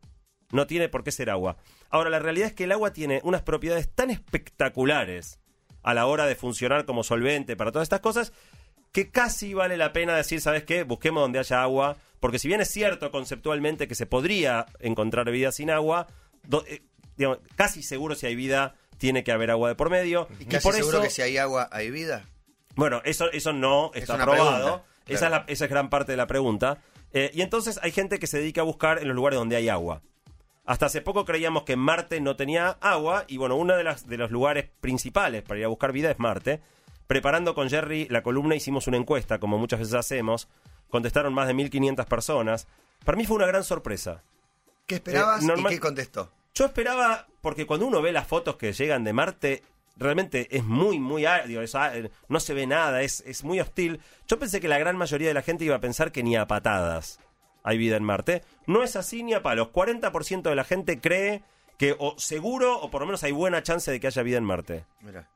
No 0.51 0.65
tiene 0.67 0.89
por 0.89 1.03
qué 1.03 1.11
ser 1.11 1.29
agua. 1.29 1.57
Ahora, 1.89 2.09
la 2.09 2.19
realidad 2.19 2.47
es 2.47 2.53
que 2.53 2.63
el 2.63 2.71
agua 2.71 2.93
tiene 2.93 3.21
unas 3.23 3.41
propiedades 3.43 3.89
tan 3.93 4.09
espectaculares 4.09 5.39
a 5.83 5.93
la 5.93 6.05
hora 6.05 6.25
de 6.25 6.35
funcionar 6.35 6.85
como 6.85 7.03
solvente 7.03 7.55
para 7.55 7.71
todas 7.71 7.85
estas 7.85 7.99
cosas 7.99 8.33
que 8.91 9.09
casi 9.09 9.53
vale 9.53 9.75
la 9.77 9.91
pena 9.93 10.15
decir, 10.15 10.39
¿sabes 10.39 10.63
qué? 10.63 10.83
Busquemos 10.83 11.21
donde 11.23 11.39
haya 11.39 11.63
agua, 11.63 11.97
porque 12.19 12.37
si 12.39 12.47
bien 12.47 12.61
es 12.61 12.69
cierto 12.69 13.09
conceptualmente 13.11 13.87
que 13.87 13.95
se 13.95 14.05
podría 14.05 14.67
encontrar 14.79 15.29
vida 15.31 15.51
sin 15.51 15.71
agua, 15.71 16.07
do- 16.47 16.63
eh, 16.67 16.83
digamos, 17.17 17.39
casi 17.55 17.81
seguro 17.81 18.13
si 18.15 18.27
hay 18.27 18.35
vida 18.35 18.75
tiene 18.99 19.23
que 19.23 19.31
haber 19.31 19.49
agua 19.49 19.69
de 19.69 19.75
por 19.75 19.89
medio. 19.89 20.27
¿Y 20.39 20.45
casi 20.45 20.63
por 20.63 20.75
seguro 20.75 20.97
eso, 20.99 21.03
que 21.05 21.09
si 21.09 21.21
hay 21.23 21.37
agua 21.37 21.67
hay 21.71 21.89
vida? 21.89 22.29
Bueno, 22.75 23.01
eso, 23.05 23.31
eso 23.31 23.53
no 23.53 23.91
Es 23.93 24.03
está 24.03 24.15
pregunta, 24.15 24.43
Esa, 24.43 24.59
claro. 24.59 24.83
es 25.05 25.21
la- 25.21 25.43
esa 25.47 25.65
es 25.65 25.71
gran 25.71 25.89
parte 25.89 26.11
de 26.13 26.17
la 26.17 26.27
pregunta. 26.27 26.77
Eh, 27.13 27.29
y 27.33 27.41
entonces 27.41 27.79
hay 27.83 27.91
gente 27.91 28.17
que 28.19 28.27
se 28.27 28.39
dedica 28.39 28.61
a 28.61 28.63
buscar 28.63 28.99
en 28.99 29.07
los 29.07 29.15
lugares 29.15 29.37
donde 29.37 29.55
hay 29.55 29.69
agua. 29.69 30.01
Hasta 30.65 30.85
hace 30.85 31.01
poco 31.01 31.25
creíamos 31.25 31.63
que 31.63 31.75
Marte 31.75 32.21
no 32.21 32.35
tenía 32.35 32.69
agua 32.81 33.25
y 33.27 33.37
bueno, 33.37 33.55
uno 33.55 33.75
de, 33.75 33.83
las, 33.83 34.07
de 34.07 34.17
los 34.17 34.31
lugares 34.31 34.69
principales 34.79 35.43
para 35.43 35.59
ir 35.59 35.65
a 35.65 35.69
buscar 35.69 35.91
vida 35.91 36.09
es 36.09 36.19
Marte. 36.19 36.61
Preparando 37.05 37.53
con 37.53 37.69
Jerry 37.69 38.07
la 38.09 38.23
columna 38.23 38.55
hicimos 38.55 38.87
una 38.87 38.97
encuesta, 38.97 39.39
como 39.39 39.57
muchas 39.57 39.79
veces 39.79 39.93
hacemos. 39.95 40.47
Contestaron 40.89 41.33
más 41.33 41.47
de 41.47 41.53
1.500 41.53 42.05
personas. 42.05 42.67
Para 43.03 43.17
mí 43.17 43.25
fue 43.25 43.35
una 43.35 43.45
gran 43.45 43.63
sorpresa. 43.65 44.23
¿Qué 44.87 44.95
esperabas 44.95 45.43
Eh, 45.43 45.47
normal- 45.47 45.71
y 45.73 45.75
qué 45.75 45.81
contestó? 45.81 46.31
Yo 46.55 46.65
esperaba, 46.65 47.27
porque 47.41 47.65
cuando 47.65 47.85
uno 47.85 48.01
ve 48.01 48.11
las 48.13 48.25
fotos 48.27 48.55
que 48.55 48.71
llegan 48.73 49.03
de 49.03 49.11
Marte, 49.11 49.63
realmente 49.95 50.55
es 50.55 50.63
muy, 50.63 50.99
muy 50.99 51.25
árido, 51.25 51.61
es 51.61 51.75
no 52.27 52.39
se 52.39 52.53
ve 52.53 52.67
nada, 52.67 53.01
es, 53.01 53.21
es 53.25 53.43
muy 53.43 53.59
hostil. 53.59 53.99
Yo 54.27 54.39
pensé 54.39 54.59
que 54.59 54.67
la 54.67 54.77
gran 54.77 54.97
mayoría 54.97 55.27
de 55.27 55.33
la 55.33 55.41
gente 55.41 55.65
iba 55.65 55.75
a 55.75 55.81
pensar 55.81 56.11
que 56.11 56.23
ni 56.23 56.35
a 56.35 56.47
patadas 56.47 57.19
hay 57.63 57.77
vida 57.77 57.95
en 57.95 58.03
Marte. 58.03 58.43
No 58.67 58.83
es 58.83 58.95
así 58.95 59.23
ni 59.23 59.33
a 59.33 59.41
palos. 59.41 59.69
40% 59.69 60.41
de 60.41 60.55
la 60.55 60.63
gente 60.63 60.99
cree 60.99 61.43
que 61.77 61.95
o 61.97 62.15
seguro 62.17 62.79
o 62.79 62.91
por 62.91 63.01
lo 63.01 63.07
menos 63.07 63.23
hay 63.23 63.31
buena 63.31 63.63
chance 63.63 63.89
de 63.89 63.99
que 63.99 64.07
haya 64.07 64.23
vida 64.23 64.37
en 64.37 64.43
Marte. 64.43 64.85
Mira. 65.01 65.29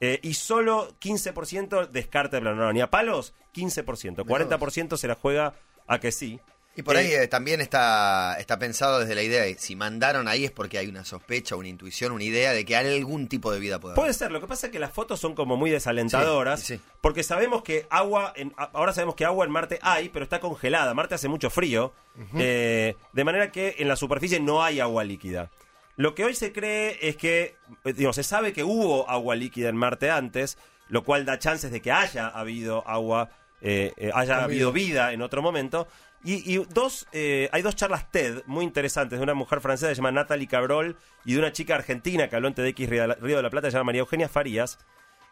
Eh, 0.00 0.18
y 0.22 0.34
solo 0.34 0.94
15% 0.98 1.88
descarta 1.88 2.36
de 2.36 2.42
plano. 2.42 2.62
No, 2.62 2.72
ni 2.72 2.80
a 2.80 2.90
palos, 2.90 3.34
15%. 3.54 4.24
40% 4.24 4.96
se 4.96 5.08
la 5.08 5.14
juega 5.14 5.54
a 5.86 6.00
que 6.00 6.12
sí. 6.12 6.40
Y 6.76 6.82
por 6.82 6.96
ahí 6.96 7.06
Eh, 7.08 7.24
eh, 7.24 7.28
también 7.28 7.60
está, 7.60 8.36
está 8.38 8.58
pensado 8.58 9.00
desde 9.00 9.14
la 9.16 9.22
idea 9.22 9.42
de 9.42 9.58
si 9.58 9.74
mandaron 9.74 10.28
ahí 10.28 10.44
es 10.44 10.50
porque 10.52 10.78
hay 10.78 10.86
una 10.86 11.04
sospecha, 11.04 11.56
una 11.56 11.68
intuición, 11.68 12.12
una 12.12 12.22
idea 12.24 12.52
de 12.52 12.64
que 12.64 12.76
hay 12.76 12.96
algún 12.96 13.26
tipo 13.28 13.52
de 13.52 13.58
vida 13.58 13.80
puede 13.80 13.92
haber. 13.94 14.02
Puede 14.02 14.14
ser, 14.14 14.30
lo 14.30 14.40
que 14.40 14.46
pasa 14.46 14.66
es 14.68 14.72
que 14.72 14.78
las 14.78 14.92
fotos 14.92 15.18
son 15.20 15.34
como 15.34 15.56
muy 15.56 15.70
desalentadoras, 15.70 16.60
Sí, 16.60 16.76
sí. 16.76 16.82
porque 17.00 17.22
sabemos 17.24 17.62
que 17.62 17.86
agua, 17.90 18.32
en- 18.36 18.54
ahora 18.56 18.92
sabemos 18.92 19.16
que 19.16 19.24
agua 19.24 19.44
en 19.44 19.50
Marte 19.50 19.78
hay, 19.82 20.08
pero 20.10 20.22
está 20.22 20.38
congelada. 20.40 20.94
Marte 20.94 21.16
hace 21.16 21.28
mucho 21.28 21.50
frío, 21.50 21.92
eh, 22.38 22.94
de 23.12 23.24
manera 23.24 23.50
que 23.50 23.74
en 23.78 23.88
la 23.88 23.96
superficie 23.96 24.38
no 24.40 24.62
hay 24.62 24.78
agua 24.80 25.02
líquida. 25.04 25.50
Lo 25.96 26.14
que 26.14 26.24
hoy 26.24 26.34
se 26.34 26.52
cree 26.52 26.98
es 27.02 27.16
que, 27.16 27.56
digo, 27.84 28.12
se 28.12 28.22
sabe 28.22 28.52
que 28.52 28.62
hubo 28.64 29.10
agua 29.10 29.34
líquida 29.34 29.68
en 29.68 29.76
Marte 29.76 30.10
antes, 30.10 30.56
lo 30.88 31.02
cual 31.04 31.24
da 31.26 31.38
chances 31.38 31.70
de 31.72 31.82
que 31.82 31.92
haya 31.92 32.28
habido 32.28 32.86
agua, 32.88 33.28
eh, 33.60 33.92
eh, 33.96 34.10
haya 34.14 34.42
habido 34.44 34.72
vida 34.72 35.12
en 35.12 35.22
otro 35.22 35.42
momento. 35.42 35.86
Y, 36.22 36.54
y 36.54 36.64
dos, 36.68 37.06
eh, 37.12 37.48
hay 37.52 37.62
dos 37.62 37.76
charlas 37.76 38.10
TED 38.10 38.42
muy 38.46 38.64
interesantes 38.64 39.18
de 39.18 39.22
una 39.22 39.32
mujer 39.34 39.60
francesa 39.60 39.88
que 39.88 39.94
se 39.94 39.98
llama 40.00 40.12
Natalie 40.12 40.46
Cabrol 40.48 40.96
y 41.24 41.32
de 41.34 41.38
una 41.38 41.52
chica 41.52 41.74
argentina 41.76 42.28
que 42.28 42.36
habló 42.36 42.48
en 42.48 42.54
TEDx 42.54 42.88
Río 42.88 43.36
de 43.36 43.42
la- 43.42 43.50
Plata, 43.50 43.68
que 43.68 43.70
se 43.70 43.76
llama 43.78 43.84
María 43.88 44.00
Eugenia 44.00 44.28
Farías, 44.28 44.78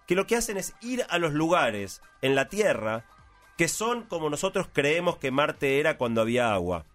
que 0.06 0.14
lo 0.14 0.26
que 0.26 0.36
hacen 0.36 0.56
es 0.56 0.74
ir 0.80 1.04
a 1.10 1.18
los 1.18 1.34
lugares 1.34 2.00
en 2.22 2.34
la 2.34 2.48
Tierra 2.48 3.04
que 3.58 3.68
son 3.68 4.04
como 4.04 4.30
nosotros 4.30 4.68
creemos 4.72 5.18
que 5.18 5.30
Marte 5.30 5.78
era 5.80 5.98
cuando 5.98 6.22
había 6.22 6.54
agua. 6.54 6.86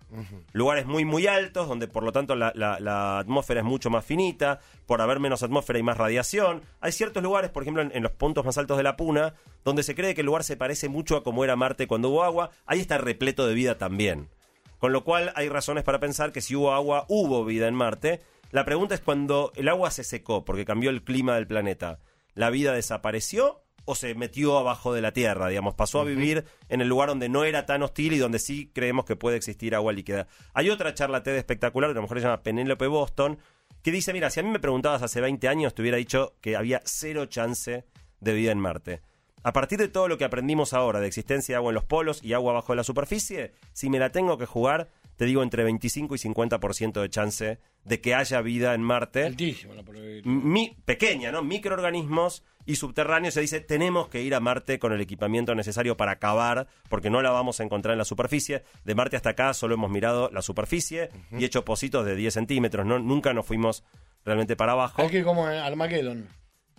Lugares 0.53 0.85
muy, 0.85 1.05
muy 1.05 1.25
altos, 1.27 1.67
donde 1.67 1.87
por 1.87 2.03
lo 2.03 2.11
tanto 2.11 2.35
la, 2.35 2.51
la- 2.55 2.79
la 2.79 3.17
atmósfera 3.19 3.59
es 3.61 3.65
mucho 3.65 3.89
más 3.89 4.05
finita, 4.05 4.59
por 4.85 5.01
haber 5.01 5.19
menos 5.19 5.41
atmósfera 5.43 5.79
y 5.79 5.83
más 5.83 5.97
radiación. 5.97 6.61
Hay 6.81 6.91
ciertos 6.91 7.21
lugares, 7.21 7.49
por 7.49 7.63
ejemplo, 7.63 7.81
en, 7.81 7.91
en 7.95 8.03
los 8.03 8.11
puntos 8.11 8.45
más 8.45 8.57
altos 8.57 8.77
de 8.77 8.83
la 8.83 8.95
Puna, 8.95 9.33
donde 9.65 9.83
se 9.83 9.93
cree 9.95 10.13
que 10.15 10.21
el 10.21 10.27
lugar 10.27 10.43
se 10.43 10.55
parece 10.55 10.87
mucho 10.87 11.17
a 11.17 11.23
como 11.23 11.43
era 11.43 11.55
Marte 11.55 11.87
cuando 11.87 12.09
hubo 12.09 12.23
agua. 12.23 12.51
Ahí 12.65 12.79
está 12.79 12.97
repleto 12.99 13.45
de 13.47 13.55
vida 13.55 13.77
también. 13.77 14.29
Con 14.77 14.93
lo 14.93 15.03
cual 15.03 15.33
hay 15.35 15.49
razones 15.49 15.83
para 15.83 15.99
pensar 15.99 16.31
que 16.31 16.41
si 16.41 16.55
hubo 16.55 16.71
agua, 16.73 17.05
hubo 17.09 17.43
vida 17.43 17.67
en 17.67 17.75
Marte. 17.75 18.21
La 18.51 18.65
pregunta 18.65 18.93
es 18.95 19.01
cuando 19.01 19.51
el 19.55 19.67
agua 19.67 19.89
se 19.91 20.03
secó, 20.03 20.45
porque 20.45 20.63
cambió 20.63 20.91
el 20.91 21.03
clima 21.03 21.35
del 21.35 21.47
planeta, 21.47 21.99
¿la 22.35 22.51
vida 22.51 22.71
desapareció 22.73 23.62
o 23.85 23.95
se 23.95 24.15
metió 24.15 24.57
abajo 24.57 24.93
de 24.93 25.01
la 25.01 25.11
Tierra? 25.11 25.47
Digamos, 25.47 25.75
pasó 25.75 25.99
a 25.99 26.03
vivir 26.03 26.45
en 26.69 26.81
el 26.81 26.87
lugar 26.87 27.09
donde 27.09 27.29
no 27.29 27.43
era 27.43 27.65
tan 27.65 27.83
hostil 27.83 28.13
y 28.13 28.17
donde 28.17 28.39
sí 28.39 28.71
creemos 28.73 29.05
que 29.05 29.15
puede 29.15 29.37
existir 29.37 29.75
agua 29.75 29.93
líquida. 29.93 30.27
Hay 30.53 30.69
otra 30.69 30.93
charla 30.93 31.23
TED 31.23 31.35
espectacular, 31.35 31.89
que 31.89 31.93
a 31.93 31.95
lo 31.95 32.01
mejor 32.03 32.19
se 32.19 32.23
llama 32.23 32.43
Penélope 32.43 32.87
Boston, 32.87 33.39
que 33.81 33.91
dice, 33.91 34.13
mira, 34.13 34.29
si 34.29 34.39
a 34.39 34.43
mí 34.43 34.49
me 34.49 34.59
preguntabas 34.59 35.01
hace 35.03 35.21
20 35.21 35.47
años, 35.47 35.73
te 35.73 35.81
hubiera 35.81 35.97
dicho 35.97 36.35
que 36.41 36.55
había 36.55 36.81
cero 36.85 37.25
chance 37.25 37.85
de 38.19 38.33
vida 38.33 38.51
en 38.51 38.59
Marte. 38.59 39.01
A 39.43 39.51
partir 39.51 39.77
de 39.77 39.89
todo 39.89 40.07
lo 40.07 40.17
que 40.17 40.23
aprendimos 40.23 40.73
ahora 40.73 41.01
de 41.01 41.07
existencia 41.07 41.53
de 41.53 41.57
agua 41.57 41.71
en 41.71 41.75
los 41.75 41.83
polos 41.83 42.23
y 42.23 42.31
agua 42.31 42.53
bajo 42.53 42.75
la 42.75 42.85
superficie, 42.85 43.53
si 43.73 43.89
me 43.89 43.99
la 43.99 44.09
tengo 44.09 44.37
que 44.37 44.45
jugar, 44.45 44.89
te 45.15 45.25
digo 45.25 45.43
entre 45.43 45.63
25 45.63 46.15
y 46.15 46.17
50% 46.17 47.01
de 47.01 47.09
chance 47.09 47.59
de 47.83 48.01
que 48.01 48.15
haya 48.15 48.41
vida 48.41 48.73
en 48.73 48.81
Marte. 48.81 49.25
Altísimo 49.25 49.73
la 49.73 49.83
probabilidad. 49.83 50.25
Mi, 50.25 50.75
pequeña, 50.85 51.31
¿no? 51.31 51.43
Microorganismos 51.43 52.43
y 52.65 52.75
subterráneos. 52.75 53.33
Se 53.33 53.41
dice, 53.41 53.59
tenemos 53.59 54.07
que 54.07 54.21
ir 54.21 54.35
a 54.35 54.39
Marte 54.39 54.79
con 54.79 54.93
el 54.93 55.01
equipamiento 55.01 55.53
necesario 55.55 55.97
para 55.97 56.19
cavar, 56.19 56.67
porque 56.89 57.09
no 57.09 57.21
la 57.21 57.31
vamos 57.31 57.59
a 57.59 57.63
encontrar 57.63 57.93
en 57.93 57.99
la 57.99 58.05
superficie. 58.05 58.63
De 58.85 58.95
Marte 58.95 59.15
hasta 59.15 59.31
acá 59.31 59.53
solo 59.53 59.75
hemos 59.75 59.91
mirado 59.91 60.29
la 60.31 60.41
superficie 60.41 61.09
y 61.31 61.45
hecho 61.45 61.65
pocitos 61.65 62.05
de 62.05 62.15
10 62.15 62.33
centímetros, 62.33 62.85
¿no? 62.85 62.99
Nunca 62.99 63.33
nos 63.33 63.45
fuimos 63.45 63.83
realmente 64.25 64.55
para 64.55 64.73
abajo. 64.73 65.01
Hay 65.01 65.09
que 65.09 65.19
ir 65.19 65.23
como 65.23 65.49
en 65.49 65.57
Armageddon. 65.57 66.29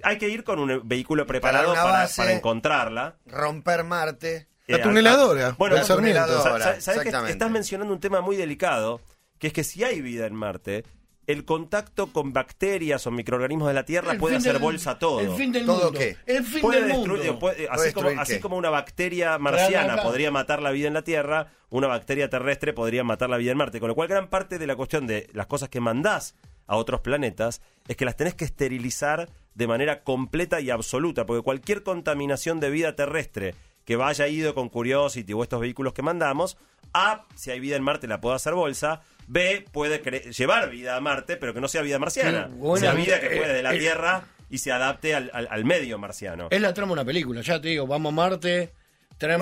Hay 0.02 0.18
que 0.18 0.28
ir 0.28 0.44
con 0.44 0.58
un 0.58 0.80
vehículo 0.84 1.26
preparado 1.26 1.72
una 1.72 1.82
para, 1.82 1.92
base. 1.92 2.20
para 2.20 2.32
encontrarla. 2.32 3.16
Romper 3.26 3.84
Marte. 3.84 4.48
La 4.66 4.78
Eh, 4.78 4.80
tuneladora. 4.80 5.54
Bueno, 5.58 5.76
del 5.76 5.86
la 5.88 5.94
tuneladora. 5.96 6.42
Sa- 6.64 6.74
sa- 6.74 6.80
¿Sabes 6.80 7.02
que 7.12 7.30
estás 7.30 7.50
mencionando 7.50 7.92
un 7.92 8.00
tema 8.00 8.20
muy 8.20 8.36
delicado? 8.36 9.00
Que 9.38 9.48
es 9.48 9.52
que 9.52 9.64
si 9.64 9.84
hay 9.84 10.00
vida 10.00 10.26
en 10.26 10.34
Marte, 10.34 10.84
el 11.26 11.44
contacto 11.44 12.08
con 12.12 12.32
bacterias 12.32 13.06
o 13.06 13.10
microorganismos 13.10 13.68
de 13.68 13.74
la 13.74 13.84
Tierra 13.84 14.12
El 14.12 14.18
puede 14.18 14.36
hacer 14.36 14.54
del- 14.54 14.62
bolsa 14.62 14.98
todo. 14.98 15.20
El 15.20 15.30
fin 15.32 15.52
del 15.52 15.66
¿Todo 15.66 15.84
mundo. 15.86 15.98
qué? 15.98 16.16
El 16.26 16.44
fin 16.44 16.60
Puede 16.62 16.80
del 16.82 16.92
destruir- 16.92 17.18
mundo. 17.26 17.38
puede- 17.38 17.68
así, 17.68 17.76
¿Puede 17.76 17.92
como, 17.92 18.20
así 18.20 18.40
como 18.40 18.56
una 18.56 18.70
bacteria 18.70 19.38
marciana 19.38 20.02
podría 20.02 20.30
matar 20.30 20.62
la 20.62 20.70
vida 20.70 20.88
en 20.88 20.94
la 20.94 21.02
Tierra, 21.02 21.48
una 21.70 21.86
bacteria 21.88 22.28
terrestre 22.30 22.72
podría 22.72 23.04
matar 23.04 23.28
la 23.30 23.36
vida 23.36 23.52
en 23.52 23.58
Marte. 23.58 23.80
Con 23.80 23.88
lo 23.88 23.94
cual, 23.94 24.08
gran 24.08 24.28
parte 24.28 24.58
de 24.58 24.66
la 24.66 24.76
cuestión 24.76 25.06
de 25.06 25.28
las 25.32 25.46
cosas 25.46 25.68
que 25.68 25.80
mandás 25.80 26.34
a 26.66 26.76
otros 26.76 27.00
planetas 27.00 27.60
es 27.88 27.96
que 27.96 28.04
las 28.06 28.16
tenés 28.16 28.34
que 28.34 28.44
esterilizar 28.46 29.28
de 29.54 29.66
manera 29.66 30.02
completa 30.04 30.60
y 30.60 30.70
absoluta, 30.70 31.26
porque 31.26 31.42
cualquier 31.42 31.82
contaminación 31.82 32.60
de 32.60 32.70
vida 32.70 32.96
terrestre 32.96 33.54
que 33.84 33.96
vaya 33.96 34.28
ido 34.28 34.54
con 34.54 34.68
Curiosity 34.68 35.32
o 35.32 35.42
estos 35.42 35.60
vehículos 35.60 35.92
que 35.92 36.02
mandamos, 36.02 36.56
A, 36.92 37.24
si 37.34 37.50
hay 37.50 37.60
vida 37.60 37.76
en 37.76 37.82
Marte 37.82 38.06
la 38.06 38.20
puede 38.20 38.36
hacer 38.36 38.54
bolsa, 38.54 39.00
B, 39.26 39.64
puede 39.72 39.98
llevar 40.32 40.70
vida 40.70 40.96
a 40.96 41.00
Marte, 41.00 41.36
pero 41.36 41.52
que 41.54 41.60
no 41.60 41.68
sea 41.68 41.82
vida 41.82 41.98
marciana, 41.98 42.48
Sí, 42.76 42.80
sea 42.80 42.92
vida 42.94 43.20
que 43.20 43.34
eh, 43.34 43.38
puede 43.38 43.52
de 43.54 43.62
la 43.62 43.74
eh, 43.74 43.78
Tierra 43.78 44.24
y 44.50 44.58
se 44.58 44.70
adapte 44.72 45.14
al, 45.14 45.30
al- 45.34 45.48
al 45.50 45.64
medio 45.64 45.98
marciano. 45.98 46.48
Es 46.50 46.60
la 46.60 46.72
trama 46.74 46.90
de 46.90 46.92
una 46.94 47.04
película, 47.04 47.40
ya 47.40 47.60
te 47.60 47.68
digo, 47.68 47.86
vamos 47.86 48.12
a 48.12 48.14
Marte, 48.16 48.72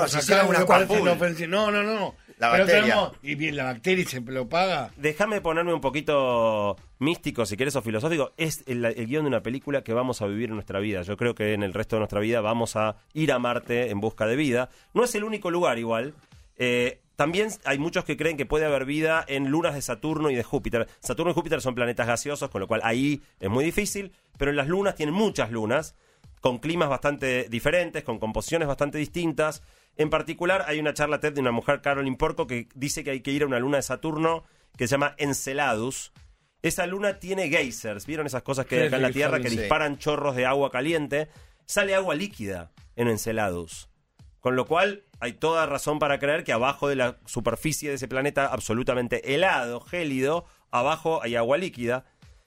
No, 0.02 0.08
si 0.08 0.16
acá 0.18 0.44
una 0.46 0.64
inofensivo. 0.98 1.48
No, 1.50 1.70
no, 1.70 1.82
no. 1.82 2.14
La 2.42 2.48
bacteria. 2.58 2.82
tenemos- 2.82 3.12
y 3.22 3.34
bien, 3.34 3.56
la 3.56 3.64
bacteria 3.64 4.04
se 4.06 4.20
lo 4.20 4.48
paga. 4.48 4.90
Déjame 4.96 5.40
ponerme 5.40 5.72
un 5.72 5.80
poquito 5.80 6.76
místico, 6.98 7.46
si 7.46 7.56
quieres, 7.56 7.74
o 7.76 7.82
filosófico. 7.82 8.32
Es 8.36 8.62
el, 8.66 8.84
el 8.84 9.06
guion 9.06 9.24
de 9.24 9.28
una 9.28 9.42
película 9.42 9.82
que 9.82 9.92
vamos 9.94 10.20
a 10.22 10.26
vivir 10.26 10.48
en 10.50 10.54
nuestra 10.56 10.78
vida. 10.80 11.02
Yo 11.02 11.16
creo 11.16 11.34
que 11.34 11.54
en 11.54 11.62
el 11.62 11.72
resto 11.74 11.96
de 11.96 12.00
nuestra 12.00 12.20
vida 12.20 12.40
vamos 12.40 12.76
a 12.76 12.96
ir 13.14 13.32
a 13.32 13.38
Marte 13.38 13.90
en 13.90 14.00
busca 14.00 14.26
de 14.26 14.36
vida. 14.36 14.68
No 14.94 15.04
es 15.04 15.14
el 15.14 15.24
único 15.24 15.50
lugar 15.50 15.78
igual. 15.78 16.14
Eh, 16.56 17.00
también 17.16 17.48
hay 17.64 17.78
muchos 17.78 18.04
que 18.04 18.16
creen 18.16 18.36
que 18.36 18.46
puede 18.46 18.64
haber 18.66 18.84
vida 18.84 19.24
en 19.28 19.48
lunas 19.48 19.74
de 19.74 19.82
Saturno 19.82 20.30
y 20.30 20.34
de 20.34 20.42
Júpiter. 20.42 20.88
Saturno 21.00 21.30
y 21.30 21.34
Júpiter 21.34 21.60
son 21.60 21.74
planetas 21.74 22.06
gaseosos, 22.06 22.50
con 22.50 22.60
lo 22.60 22.66
cual 22.66 22.80
ahí 22.84 23.22
es 23.40 23.50
muy 23.50 23.64
difícil. 23.64 24.12
Pero 24.38 24.50
en 24.50 24.56
las 24.56 24.66
lunas 24.68 24.94
tienen 24.94 25.14
muchas 25.14 25.50
lunas, 25.50 25.94
con 26.40 26.58
climas 26.58 26.88
bastante 26.88 27.48
diferentes, 27.48 28.02
con 28.02 28.18
composiciones 28.18 28.66
bastante 28.66 28.98
distintas. 28.98 29.62
En 29.96 30.10
particular, 30.10 30.64
hay 30.66 30.78
una 30.80 30.94
charla 30.94 31.20
TED 31.20 31.34
de 31.34 31.40
una 31.40 31.52
mujer, 31.52 31.80
Caroline 31.82 32.16
Porco, 32.16 32.46
que 32.46 32.68
dice 32.74 33.04
que 33.04 33.10
hay 33.10 33.20
que 33.20 33.30
ir 33.30 33.42
a 33.42 33.46
una 33.46 33.58
luna 33.58 33.76
de 33.76 33.82
Saturno 33.82 34.44
que 34.76 34.86
se 34.88 34.92
llama 34.92 35.14
Enceladus. 35.18 36.12
Esa 36.62 36.86
luna 36.86 37.18
tiene 37.18 37.48
geysers, 37.48 38.06
¿vieron 38.06 38.26
esas 38.26 38.42
cosas 38.42 38.66
que 38.66 38.76
hay 38.76 38.86
acá 38.86 38.96
en 38.96 39.02
la 39.02 39.08
Tierra 39.14 39.36
que 39.38 39.48
disparan 39.62 39.98
chorros 39.98 40.34
de 40.36 40.46
agua 40.46 40.70
caliente? 40.70 41.28
Sale 41.66 41.94
agua 41.94 42.14
líquida 42.14 42.70
en 42.96 43.08
Enceladus. 43.08 43.88
Con 44.40 44.56
lo 44.56 44.64
cual, 44.66 45.04
hay 45.20 45.34
toda 45.34 45.66
razón 45.66 45.98
para 45.98 46.18
creer 46.18 46.42
que 46.42 46.52
abajo 46.52 46.88
de 46.88 46.96
la 46.96 47.18
superficie 47.26 47.88
de 47.90 47.96
ese 47.96 48.08
planeta 48.08 48.46
absolutamente 48.46 49.34
helado, 49.34 49.80
gélido, 49.80 50.46
abajo 50.70 51.22
hay 51.22 51.36
agua 51.36 51.58
líquida. 51.58 52.04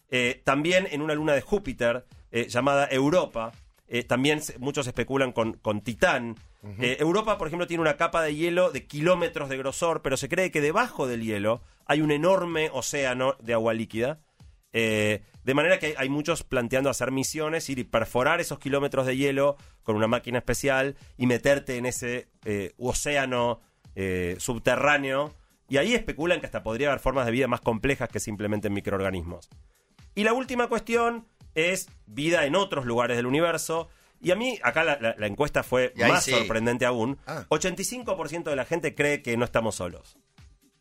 Eh, 0.09 0.41
también 0.45 0.87
en 0.91 1.01
una 1.01 1.13
luna 1.13 1.33
de 1.33 1.41
Júpiter 1.41 2.05
eh, 2.31 2.47
llamada 2.49 2.87
Europa, 2.89 3.51
eh, 3.87 4.03
también 4.03 4.41
se- 4.41 4.57
muchos 4.59 4.87
especulan 4.87 5.31
con, 5.31 5.53
con 5.53 5.81
Titán. 5.81 6.35
Eh, 6.79 6.97
Europa, 6.99 7.37
por 7.37 7.47
ejemplo, 7.47 7.67
tiene 7.67 7.81
una 7.81 7.97
capa 7.97 8.21
de 8.23 8.35
hielo 8.35 8.71
de 8.71 8.87
kilómetros 8.87 9.49
de 9.49 9.57
grosor, 9.57 10.01
pero 10.01 10.17
se 10.17 10.29
cree 10.29 10.51
que 10.51 10.61
debajo 10.61 11.07
del 11.07 11.23
hielo 11.23 11.61
hay 11.85 12.01
un 12.01 12.11
enorme 12.11 12.69
océano 12.73 13.35
de 13.39 13.53
agua 13.53 13.73
líquida. 13.73 14.19
Eh, 14.73 15.21
de 15.43 15.53
manera 15.53 15.79
que 15.79 15.95
hay, 15.97 16.09
muchos 16.09 16.43
planteando 16.43 16.89
hacer 16.89 17.11
misiones, 17.11 17.69
ir 17.69 17.79
y 17.79 17.83
perforar 17.83 18.41
esos 18.41 18.59
kilómetros 18.59 19.05
de 19.05 19.15
hielo 19.15 19.57
con 19.83 19.95
una 19.95 20.07
máquina 20.07 20.39
especial 20.39 20.95
y 21.17 21.27
meterte 21.27 21.77
en 21.77 21.85
ese 21.85 22.29
eh, 22.45 22.73
océano 22.77 23.61
subterráneo. 24.37 25.33
Y 25.69 25.77
ahí 25.77 25.93
especulan 25.93 26.41
que 26.41 26.47
hasta 26.47 26.63
podría 26.63 26.89
haber 26.89 26.99
formas 26.99 27.25
de 27.25 27.31
vida 27.31 27.47
más 27.47 27.61
complejas 27.61 28.09
que 28.09 28.19
simplemente 28.19 28.69
microorganismos. 28.69 29.49
Y 30.15 30.23
la 30.23 30.33
última 30.33 30.67
cuestión 30.67 31.25
es 31.53 31.87
vida 32.05 32.45
en 32.45 32.55
otros 32.55 32.85
lugares 32.85 33.15
del 33.15 33.25
universo. 33.25 33.87
Y 34.21 34.31
a 34.31 34.35
mí, 34.35 34.59
acá 34.63 34.83
la, 34.83 34.97
la- 34.99 35.15
la 35.17 35.27
encuesta 35.27 35.61
fue 35.63 35.93
Y 35.95 36.01
más 36.01 36.23
sí. 36.23 36.31
sorprendente 36.31 36.85
aún. 36.85 37.17
Ah. 37.27 37.45
85% 37.49 38.43
de 38.49 38.55
la 38.55 38.65
gente 38.65 38.95
cree 38.95 39.21
que 39.21 39.37
no 39.37 39.45
estamos 39.45 39.75
solos. 39.75 40.17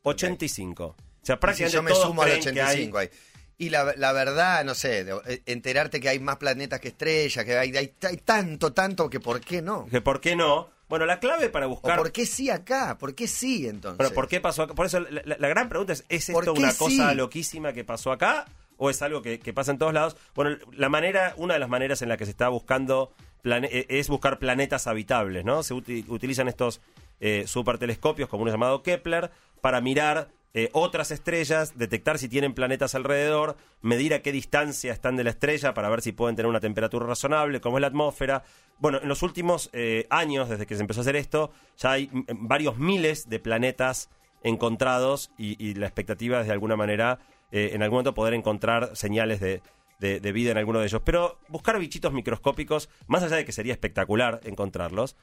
85. 0.02 0.84
O 0.84 0.96
sea, 1.22 1.36
Si 1.36 1.40
prácticamente 1.40 1.74
yo 1.74 1.82
me 1.82 1.90
todos 1.90 2.04
sumo 2.04 2.22
al 2.22 2.28
creen 2.30 2.42
que 2.54 2.60
hay- 2.62 2.66
85 2.88 2.98
ahí. 2.98 3.10
Y 3.56 3.70
la, 3.70 3.94
la 3.96 4.12
verdad, 4.12 4.64
no 4.64 4.74
sé, 4.74 5.06
eh, 5.26 5.42
enterarte 5.46 6.00
que 6.00 6.08
hay 6.08 6.18
más 6.18 6.36
planetas 6.38 6.80
que 6.80 6.88
estrellas, 6.88 7.44
que 7.44 7.56
hay, 7.56 7.74
hay, 7.76 7.92
hay 8.02 8.16
tanto, 8.18 8.72
tanto, 8.72 9.08
que 9.08 9.20
¿por 9.20 9.40
qué 9.40 9.62
no? 9.62 9.86
que 9.86 10.00
¿Por 10.00 10.20
qué 10.20 10.34
no? 10.34 10.68
Bueno, 10.88 11.06
la 11.06 11.20
clave 11.20 11.48
para 11.50 11.66
¿O 11.66 11.70
buscar... 11.70 11.96
por 11.96 12.10
qué 12.12 12.26
sí 12.26 12.50
acá? 12.50 12.98
¿Por 12.98 13.14
qué 13.14 13.28
sí 13.28 13.66
entonces? 13.68 13.96
Pero 13.98 14.12
¿por 14.12 14.26
qué 14.28 14.40
pasó 14.40 14.64
acá? 14.64 14.74
Por 14.74 14.86
eso 14.86 15.00
la, 15.00 15.48
gran 15.48 15.68
pregunta 15.68 15.92
es, 15.92 16.04
¿es 16.08 16.30
¿Por 16.30 16.44
esto 16.44 16.52
una 16.52 16.74
cosa 16.74 17.14
loquísima 17.14 17.72
que 17.72 17.84
pasó 17.84 18.10
acá? 18.12 18.44
¿O 18.76 18.90
es 18.90 19.00
algo 19.02 19.22
que, 19.22 19.38
que 19.38 19.52
pasa 19.52 19.72
en 19.72 19.78
todos 19.78 19.92
lados? 19.94 20.16
Bueno, 20.34 20.56
la 20.72 20.88
manera, 20.88 21.34
una 21.36 21.54
de 21.54 21.60
las 21.60 21.68
maneras 21.68 22.02
en 22.02 22.08
la 22.08 22.16
que 22.16 22.24
se 22.24 22.30
está 22.32 22.48
buscando 22.48 23.12
eh, 23.44 23.86
es 23.88 24.08
buscar 24.08 24.38
planetas 24.38 24.86
habitables, 24.86 25.44
¿no? 25.44 25.62
Se 25.62 25.74
uti- 25.74 26.04
utilizan 26.08 26.48
estos 26.48 26.80
eh, 27.20 27.44
supertelescopios, 27.46 28.28
como 28.28 28.42
uno 28.42 28.52
llamado 28.52 28.82
Kepler, 28.82 29.30
para 29.60 29.80
mirar 29.80 30.28
eh, 30.56 30.68
otras 30.72 31.10
estrellas, 31.10 31.76
detectar 31.76 32.18
si 32.18 32.28
tienen 32.28 32.54
planetas 32.54 32.94
alrededor, 32.94 33.56
medir 33.82 34.14
a 34.14 34.22
qué 34.22 34.30
distancia 34.30 34.92
están 34.92 35.16
de 35.16 35.24
la 35.24 35.30
estrella 35.30 35.74
para 35.74 35.88
ver 35.88 36.00
si 36.00 36.12
pueden 36.12 36.36
tener 36.36 36.48
una 36.48 36.60
temperatura 36.60 37.06
razonable, 37.06 37.60
cómo 37.60 37.78
es 37.78 37.80
la 37.80 37.88
atmósfera. 37.88 38.44
Bueno, 38.78 38.98
en 39.02 39.08
los 39.08 39.22
últimos 39.22 39.70
eh, 39.72 40.06
años, 40.10 40.48
desde 40.48 40.66
que 40.66 40.74
se 40.76 40.80
empezó 40.80 41.00
a 41.00 41.02
hacer 41.02 41.16
esto, 41.16 41.50
ya 41.76 41.92
hay 41.92 42.08
mm, 42.12 42.22
varios 42.46 42.78
miles 42.78 43.28
de 43.28 43.38
planetas 43.40 44.10
encontrados 44.44 45.30
y, 45.38 45.56
y 45.64 45.74
la 45.74 45.86
expectativa 45.86 46.40
es 46.40 46.46
de 46.46 46.52
alguna 46.52 46.76
manera 46.76 47.18
eh, 47.52 47.70
en 47.72 47.82
algún 47.82 47.96
momento 47.96 48.14
poder 48.14 48.34
encontrar 48.34 48.90
señales 48.96 49.40
de, 49.40 49.62
de- 50.00 50.20
de 50.20 50.32
vida 50.32 50.50
en 50.50 50.58
alguno 50.58 50.80
de 50.80 50.86
ellos. 50.86 51.02
Pero 51.04 51.38
buscar 51.48 51.78
bichitos 51.78 52.12
microscópicos, 52.12 52.88
más 53.06 53.22
allá 53.22 53.36
de 53.36 53.44
que 53.44 53.52
sería 53.52 53.72
espectacular 53.72 54.40
encontrarlos, 54.44 55.16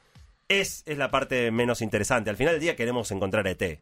es, 0.48 0.82
es 0.86 0.98
la 0.98 1.10
parte 1.10 1.50
menos 1.50 1.82
interesante. 1.82 2.30
Al 2.30 2.36
final 2.36 2.54
del 2.54 2.60
día 2.60 2.76
queremos 2.76 3.10
encontrar 3.10 3.46
ET. 3.46 3.80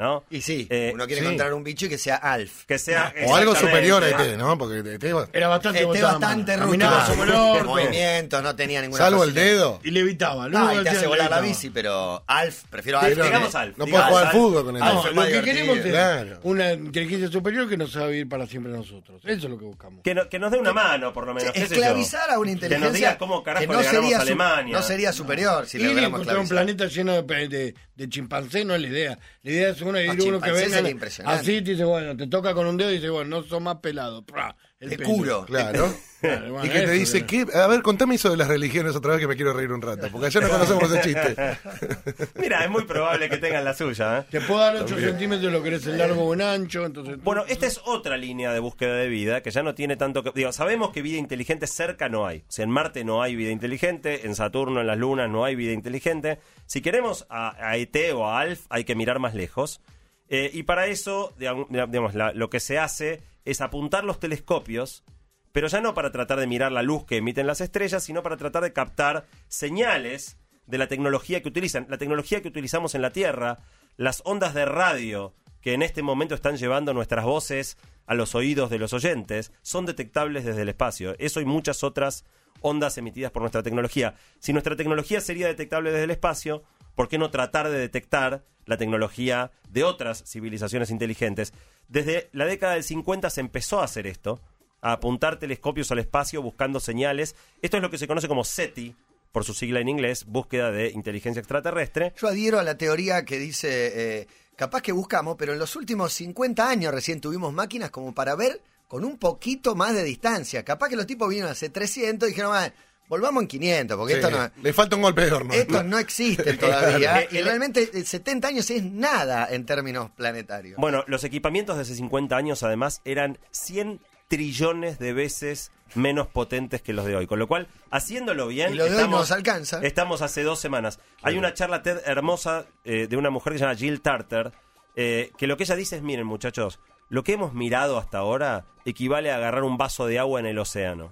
¿No? 0.00 0.24
Y 0.30 0.40
sí, 0.40 0.66
Eh, 0.70 0.90
Uno 0.94 1.06
quiere 1.06 1.20
sí. 1.20 1.26
encontrar 1.26 1.52
un 1.54 1.62
bicho 1.62 1.86
y 1.86 1.88
que 1.90 1.98
sea 1.98 2.16
Alf. 2.16 2.64
que 2.64 2.78
sea 2.78 3.12
O 3.26 3.36
algo 3.36 3.54
superior 3.54 4.02
a 4.02 4.08
ET, 4.08 4.36
¿no? 4.38 4.56
Porque 4.58 4.78
ET 4.78 5.12
va- 5.12 5.28
Era 5.32 5.48
bastante 5.48 5.80
Este 5.80 5.86
botama. 5.86 6.18
bastante 6.18 6.56
rústico. 6.56 7.64
Movimientos, 7.64 8.42
no 8.42 8.56
tenía 8.56 8.80
ninguna 8.80 9.04
Salvo 9.04 9.24
el 9.24 9.34
dedo. 9.34 9.80
Y 9.84 9.90
levitaba. 9.90 10.48
Lo 10.48 10.58
No, 10.58 10.64
único 10.66 10.80
y 10.80 10.84
que 10.84 10.90
te 10.90 10.96
hace 10.96 11.06
volar 11.06 11.30
la 11.30 11.36
levitaba. 11.36 11.46
bici, 11.46 11.70
pero 11.70 12.24
Alf, 12.26 12.62
prefiero 12.70 12.98
Alf. 13.00 13.16
no- 13.18 13.24
digamos 13.24 13.54
Alf, 13.54 13.76
No 13.78 13.84
digamos 13.84 14.10
puedes 14.10 14.10
jugar 14.10 14.26
al 14.26 14.32
fútbol 14.32 14.64
con 14.64 14.76
el 14.76 14.82
Alf 14.82 15.04
lo 15.14 15.22
que 15.22 15.42
queremos 15.42 15.76
es 15.78 16.38
una 16.42 16.72
inteligencia 16.72 17.28
superior 17.30 17.68
que 17.68 17.76
nos 17.76 17.94
haga 17.96 18.06
vivir 18.06 18.28
para 18.28 18.46
siempre 18.46 18.72
nosotros. 18.72 19.20
Eso 19.24 19.32
es 19.46 19.50
lo 19.50 19.58
que 19.58 19.64
buscamos. 19.64 20.02
Que, 20.02 20.14
no- 20.14 20.28
que 20.28 20.38
nos 20.38 20.50
dé 20.50 20.58
una 20.58 20.72
mano, 20.72 21.12
por 21.12 21.26
lo 21.26 21.34
menos. 21.34 21.54
Esclavizar 21.54 22.30
a 22.30 22.38
una 22.38 22.46
Que 22.46 22.52
inteligencia 22.52 22.88
nos 22.88 22.94
diga 22.96 23.18
cómo 23.18 23.42
carajo 23.42 23.60
que 23.62 23.66
no 23.66 23.78
le 23.80 23.84
ganamos 23.84 24.04
sería, 24.04 24.18
a 24.18 24.22
Alemania. 24.22 24.76
no 24.76 24.82
sería 24.82 25.12
superior 25.12 25.66
si 25.66 25.78
le 25.78 25.90
encontrar 26.04 26.38
un 26.38 26.48
planeta 26.48 26.86
lleno 26.86 27.20
de, 27.22 27.48
de, 27.48 27.74
de 27.94 28.08
chimpancé 28.08 28.64
no 28.64 28.74
es 28.74 28.80
la 28.80 28.86
idea. 28.88 29.18
La 29.42 29.50
idea 29.50 29.68
es 29.70 29.80
ir 29.98 30.22
uno 30.22 30.40
que 30.40 30.50
venga 30.52 30.82
así 31.24 31.62
te 31.62 31.72
dice, 31.72 31.84
bueno, 31.84 32.16
te 32.16 32.26
toca 32.26 32.54
con 32.54 32.66
un 32.66 32.76
dedo 32.76 32.90
y 32.90 32.94
dice, 32.94 33.10
bueno, 33.10 33.40
no 33.40 33.42
sos 33.42 33.60
más 33.60 33.76
pelado. 33.76 34.24
Pra, 34.24 34.56
el 34.80 34.90
Te 34.90 34.96
pelo. 34.98 35.08
curo. 35.10 35.44
Claro. 35.46 35.92
Claro, 36.20 36.52
bueno, 36.52 36.66
Y 36.66 36.68
que 36.68 36.80
te 36.82 36.90
dice. 36.90 37.24
¿qué? 37.24 37.46
a 37.54 37.66
ver, 37.66 37.80
contame 37.80 38.16
eso 38.16 38.28
de 38.30 38.36
las 38.36 38.46
religiones 38.46 38.94
otra 38.94 39.12
vez 39.12 39.20
que 39.20 39.26
me 39.26 39.36
quiero 39.36 39.54
reír 39.54 39.72
un 39.72 39.80
rato, 39.80 40.06
porque 40.12 40.26
allá 40.26 40.40
no 40.42 40.50
conocemos 40.50 40.92
ese 40.92 41.00
chiste. 41.00 41.34
Mira, 42.38 42.62
es 42.62 42.68
muy 42.70 42.84
probable 42.84 43.30
que 43.30 43.38
tengan 43.38 43.64
la 43.64 43.72
suya. 43.72 44.18
¿eh? 44.18 44.24
Te 44.30 44.42
puedo 44.42 44.60
dar 44.60 44.76
8 44.76 44.98
centímetros 44.98 45.50
lo 45.50 45.62
querés 45.62 45.86
en 45.86 45.96
largo 45.96 46.24
o 46.24 46.34
en 46.34 46.42
ancho, 46.42 46.84
entonces... 46.84 47.16
Bueno, 47.24 47.44
esta 47.48 47.66
es 47.66 47.80
otra 47.86 48.18
línea 48.18 48.52
de 48.52 48.58
búsqueda 48.60 48.96
de 48.96 49.08
vida 49.08 49.40
que 49.42 49.50
ya 49.50 49.62
no 49.62 49.74
tiene 49.74 49.96
tanto 49.96 50.22
que... 50.22 50.30
Digo, 50.34 50.52
sabemos 50.52 50.90
que 50.90 51.00
vida 51.00 51.16
inteligente 51.16 51.66
cerca 51.66 52.10
no 52.10 52.26
hay. 52.26 52.40
O 52.40 52.52
sea, 52.52 52.64
en 52.66 52.70
Marte 52.70 53.02
no 53.02 53.22
hay 53.22 53.34
vida 53.34 53.50
inteligente, 53.50 54.26
en 54.26 54.34
Saturno, 54.34 54.82
en 54.82 54.88
las 54.88 54.98
lunas 54.98 55.30
no 55.30 55.46
hay 55.46 55.54
vida 55.54 55.72
inteligente. 55.72 56.38
Si 56.66 56.82
queremos 56.82 57.26
a, 57.30 57.56
a 57.66 57.78
ET 57.78 57.96
o 58.14 58.26
a 58.26 58.40
ALF 58.40 58.66
hay 58.68 58.84
que 58.84 58.94
mirar 58.94 59.20
más 59.20 59.34
lejos. 59.34 59.80
Eh, 60.28 60.50
y 60.52 60.64
para 60.64 60.86
eso, 60.86 61.32
digamos, 61.38 61.66
digamos, 61.70 62.14
la- 62.14 62.32
lo 62.34 62.50
que 62.50 62.60
se 62.60 62.78
hace 62.78 63.22
es 63.44 63.60
apuntar 63.60 64.04
los 64.04 64.20
telescopios, 64.20 65.04
pero 65.52 65.68
ya 65.68 65.80
no 65.80 65.94
para 65.94 66.12
tratar 66.12 66.38
de 66.38 66.46
mirar 66.46 66.72
la 66.72 66.82
luz 66.82 67.04
que 67.04 67.16
emiten 67.16 67.46
las 67.46 67.60
estrellas, 67.60 68.04
sino 68.04 68.22
para 68.22 68.36
tratar 68.36 68.62
de 68.62 68.72
captar 68.72 69.26
señales 69.48 70.38
de 70.66 70.78
la 70.78 70.86
tecnología 70.86 71.42
que 71.42 71.48
utilizan. 71.48 71.86
La 71.88 71.98
tecnología 71.98 72.40
que 72.42 72.48
utilizamos 72.48 72.94
en 72.94 73.02
la 73.02 73.10
Tierra, 73.10 73.58
las 73.96 74.22
ondas 74.24 74.54
de 74.54 74.64
radio 74.64 75.34
que 75.60 75.74
en 75.74 75.82
este 75.82 76.02
momento 76.02 76.34
están 76.34 76.56
llevando 76.56 76.94
nuestras 76.94 77.24
voces 77.24 77.76
a 78.06 78.14
los 78.14 78.34
oídos 78.34 78.70
de 78.70 78.78
los 78.78 78.92
oyentes, 78.92 79.52
son 79.62 79.86
detectables 79.86 80.44
desde 80.44 80.62
el 80.62 80.68
espacio. 80.68 81.14
Eso 81.18 81.40
y 81.40 81.44
muchas 81.44 81.84
otras 81.84 82.24
ondas 82.60 82.98
emitidas 82.98 83.30
por 83.30 83.42
nuestra 83.42 83.62
tecnología. 83.62 84.14
Si 84.38 84.52
nuestra 84.52 84.76
tecnología 84.76 85.20
sería 85.20 85.46
detectable 85.46 85.90
desde 85.90 86.04
el 86.04 86.10
espacio, 86.10 86.62
¿por 86.94 87.08
qué 87.08 87.18
no 87.18 87.30
tratar 87.30 87.68
de 87.68 87.78
detectar 87.78 88.44
la 88.66 88.76
tecnología 88.76 89.50
de 89.68 89.84
otras 89.84 90.24
civilizaciones 90.26 90.90
inteligentes? 90.90 91.52
Desde 91.90 92.30
la 92.32 92.46
década 92.46 92.74
del 92.74 92.84
50 92.84 93.28
se 93.30 93.40
empezó 93.40 93.80
a 93.80 93.84
hacer 93.84 94.06
esto, 94.06 94.40
a 94.80 94.92
apuntar 94.92 95.40
telescopios 95.40 95.90
al 95.90 95.98
espacio 95.98 96.40
buscando 96.40 96.78
señales. 96.78 97.34
Esto 97.62 97.78
es 97.78 97.82
lo 97.82 97.90
que 97.90 97.98
se 97.98 98.06
conoce 98.06 98.28
como 98.28 98.44
SETI, 98.44 98.94
por 99.32 99.44
su 99.44 99.54
sigla 99.54 99.80
en 99.80 99.88
inglés, 99.88 100.24
búsqueda 100.24 100.70
de 100.70 100.90
inteligencia 100.90 101.40
extraterrestre. 101.40 102.14
Yo 102.16 102.28
adhiero 102.28 102.60
a 102.60 102.62
la 102.62 102.78
teoría 102.78 103.24
que 103.24 103.38
dice, 103.38 104.20
eh, 104.20 104.28
capaz 104.54 104.82
que 104.82 104.92
buscamos, 104.92 105.34
pero 105.36 105.52
en 105.52 105.58
los 105.58 105.74
últimos 105.74 106.12
50 106.12 106.68
años 106.68 106.94
recién 106.94 107.20
tuvimos 107.20 107.52
máquinas 107.52 107.90
como 107.90 108.14
para 108.14 108.36
ver 108.36 108.60
con 108.86 109.04
un 109.04 109.18
poquito 109.18 109.74
más 109.74 109.92
de 109.92 110.04
distancia. 110.04 110.64
Capaz 110.64 110.90
que 110.90 110.96
los 110.96 111.08
tipos 111.08 111.28
vinieron 111.28 111.50
hace 111.50 111.70
300 111.70 112.28
y 112.28 112.32
dijeron, 112.32 112.52
"Ah, 112.54 112.72
volvamos 113.10 113.42
en 113.42 113.48
500, 113.48 113.96
porque 113.98 114.14
Sí, 114.14 114.20
esto 114.20 114.30
no... 114.30 114.50
Le 114.62 114.72
falta 114.72 114.96
un 114.96 115.02
golpe 115.02 115.26
de 115.26 115.32
horno. 115.32 115.52
Estos 115.52 115.84
no 115.84 115.98
existen 115.98 116.56
todavía. 116.60 117.26
Claro. 117.26 117.26
y 117.30 117.42
realmente 117.42 117.90
eh, 117.92 118.04
70 118.04 118.48
años 118.48 118.70
es 118.70 118.84
nada 118.84 119.48
en 119.50 119.66
términos 119.66 120.10
planetarios. 120.12 120.78
Bueno, 120.78 121.04
los 121.08 121.24
equipamientos 121.24 121.76
de 121.76 121.82
hace 121.82 121.96
50 121.96 122.36
años 122.36 122.62
además 122.62 123.02
eran 123.04 123.38
100 123.50 124.00
trillones 124.28 125.00
de 125.00 125.12
veces 125.12 125.72
menos 125.96 126.28
potentes 126.28 126.82
que 126.82 126.92
los 126.92 127.04
de 127.04 127.16
hoy. 127.16 127.26
Con 127.26 127.40
lo 127.40 127.48
cual, 127.48 127.66
haciéndolo 127.90 128.46
bien, 128.46 128.74
Y 128.74 128.76
lo 128.76 128.84
de 128.84 128.94
hoy 128.94 129.08
nos 129.08 129.32
alcanza. 129.32 129.80
Estamos 129.82 130.22
hace 130.22 130.44
dos 130.44 130.60
semanas. 130.60 131.00
Hay 131.22 131.36
una 131.36 131.52
charla 131.52 131.82
TED 131.82 131.98
hermosa 132.06 132.66
eh, 132.84 133.08
de 133.08 133.16
una 133.16 133.30
mujer 133.30 133.52
que 133.52 133.58
se 133.58 133.64
llama 133.64 133.76
Jill 133.76 134.00
Tarter, 134.00 134.52
eh, 134.94 135.32
que 135.36 135.48
lo 135.48 135.56
que 135.56 135.64
ella 135.64 135.74
dice 135.74 135.96
es, 135.96 136.02
miren 136.02 136.26
muchachos, 136.26 136.78
lo 137.08 137.24
que 137.24 137.32
hemos 137.32 137.54
mirado 137.54 137.98
hasta 137.98 138.18
ahora 138.18 138.66
equivale 138.84 139.32
a 139.32 139.36
agarrar 139.36 139.64
un 139.64 139.76
vaso 139.76 140.06
de 140.06 140.20
agua 140.20 140.38
en 140.38 140.46
el 140.46 140.60
océano. 140.60 141.10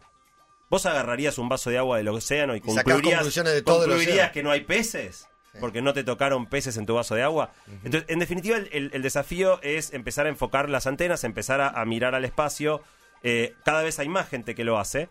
¿Vos 0.70 0.84
agarrarías 0.86 1.38
un 1.38 1.48
vaso 1.48 1.70
de 1.70 1.78
agua 1.78 1.96
del 1.96 2.08
océano 2.08 2.54
y 2.54 2.58
Y 2.58 2.60
concluirías, 2.60 3.24
de 3.54 3.62
todo 3.62 3.86
que 4.32 4.42
no 4.42 4.50
hay 4.50 4.60
peces? 4.62 5.28
Porque 5.60 5.80
no 5.82 5.92
te 5.94 6.04
tocaron 6.04 6.46
peces 6.46 6.76
en 6.76 6.84
tu 6.86 6.94
vaso 6.94 7.14
de 7.14 7.22
agua. 7.22 7.50
Entonces, 7.84 8.04
en 8.08 8.18
definitiva, 8.18 8.56
el, 8.58 8.68
el- 8.72 8.90
el 8.92 9.02
desafío 9.02 9.60
es 9.62 9.92
empezar 9.92 10.26
a 10.26 10.28
enfocar 10.28 10.68
las 10.68 10.86
antenas, 10.86 11.24
empezar 11.24 11.60
a, 11.60 11.68
a 11.68 11.84
mirar 11.84 12.14
al 12.14 12.24
espacio. 12.24 12.82
Eh, 13.22 13.54
cada 13.64 13.82
vez 13.82 13.98
hay 13.98 14.08
más 14.08 14.28
gente 14.28 14.54
que 14.54 14.62
lo 14.64 14.78
hace. 14.78 15.08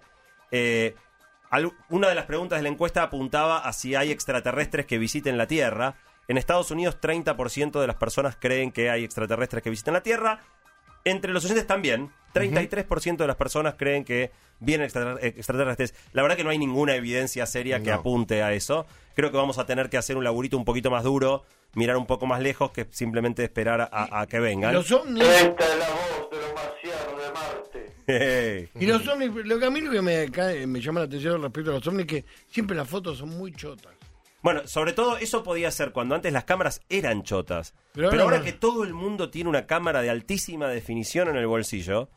Eh, 0.51 0.95
al- 1.49 1.73
una 1.89 2.08
de 2.08 2.15
las 2.15 2.25
preguntas 2.25 2.60
de 2.60 2.63
la 2.63 2.69
encuesta 2.69 3.01
apuntaba 3.03 3.58
a 3.58 3.73
si 3.73 3.95
hay 3.95 4.12
extraterrestres 4.12 4.86
que 4.86 4.97
visiten 4.99 5.38
la 5.38 5.47
Tierra. 5.47 5.95
En 6.29 6.38
Estados 6.38 6.71
Unidos, 6.71 6.97
30% 7.01 7.79
de 7.81 7.88
las 7.88 7.95
personas 7.95 8.38
creen 8.39 8.71
que 8.71 8.89
hay 8.89 9.03
extraterrestres 9.03 9.63
que 9.63 9.69
visiten 9.69 9.93
la 9.95 10.03
Tierra. 10.03 10.39
Entre 11.09 11.31
los 11.31 11.43
oyentes 11.45 11.65
también, 11.67 12.11
33% 12.33 13.17
de 13.17 13.27
las 13.27 13.35
personas 13.35 13.75
creen 13.77 14.03
que 14.03 14.31
vienen 14.59 14.87
extrater- 14.89 15.23
extraterrestres. 15.37 15.93
La 16.13 16.21
verdad 16.21 16.35
que 16.37 16.43
no 16.43 16.49
hay 16.49 16.57
ninguna 16.57 16.95
evidencia 16.95 17.45
seria 17.45 17.81
que 17.81 17.89
No. 17.91 17.97
apunte 17.97 18.43
a 18.43 18.53
eso. 18.53 18.85
Creo 19.15 19.31
que 19.31 19.37
vamos 19.37 19.57
a 19.57 19.65
tener 19.65 19.89
que 19.89 19.97
hacer 19.97 20.17
un 20.17 20.23
laburito 20.23 20.57
un 20.57 20.65
poquito 20.65 20.91
más 20.91 21.03
duro, 21.03 21.45
mirar 21.75 21.97
un 21.97 22.05
poco 22.05 22.25
más 22.25 22.41
lejos 22.41 22.71
que 22.71 22.85
simplemente 22.91 23.43
esperar 23.43 23.81
a, 23.91 24.19
a 24.21 24.27
que 24.27 24.39
vengan. 24.39 24.73
Los 24.73 24.91
ovnis... 24.91 25.23
Esta 25.23 25.63
es 25.65 25.79
la 25.79 25.89
voz 25.89 26.29
de 26.31 26.37
los 26.37 26.53
marcianos 26.53 27.21
de 27.21 27.31
Marte. 27.33 27.93
Hey. 28.07 28.69
Y 28.79 28.85
los 28.85 29.07
ovnis, 29.07 29.31
lo 29.45 29.59
que 29.59 29.65
a 29.65 29.69
mí 29.69 29.81
lo 29.81 29.91
que 29.91 30.01
me, 30.01 30.29
cae- 30.31 30.65
me 30.67 30.79
llama 30.81 31.01
la 31.01 31.05
atención 31.07 31.41
respecto 31.41 31.71
a 31.71 31.73
los 31.75 31.87
ovnis 31.87 32.05
es 32.05 32.07
que 32.07 32.25
siempre 32.49 32.75
las 32.75 32.87
fotos 32.87 33.17
son 33.17 33.29
muy 33.29 33.53
chotas. 33.53 33.93
Bueno, 34.53 34.65
sobre 34.65 34.93
todo 34.93 35.17
eso 35.17 35.43
podía 35.43 35.69
ser 35.71 35.91
cuando 35.91 36.15
antes 36.15 36.31
las 36.31 36.45
cámaras 36.45 36.79
eran 36.88 37.23
chotas. 37.23 37.73
Pero, 37.91 38.10
Pero 38.10 38.23
ahora 38.23 38.41
que 38.41 38.53
todo 38.53 38.86
el 38.86 38.93
mundo 38.93 39.29
tiene 39.29 39.49
una 39.49 39.65
cámara 39.67 40.01
de 40.01 40.10
altísima 40.10 40.69
definición 40.69 41.27
en 41.27 41.36
el 41.36 41.47
bolsillo, 41.47 42.10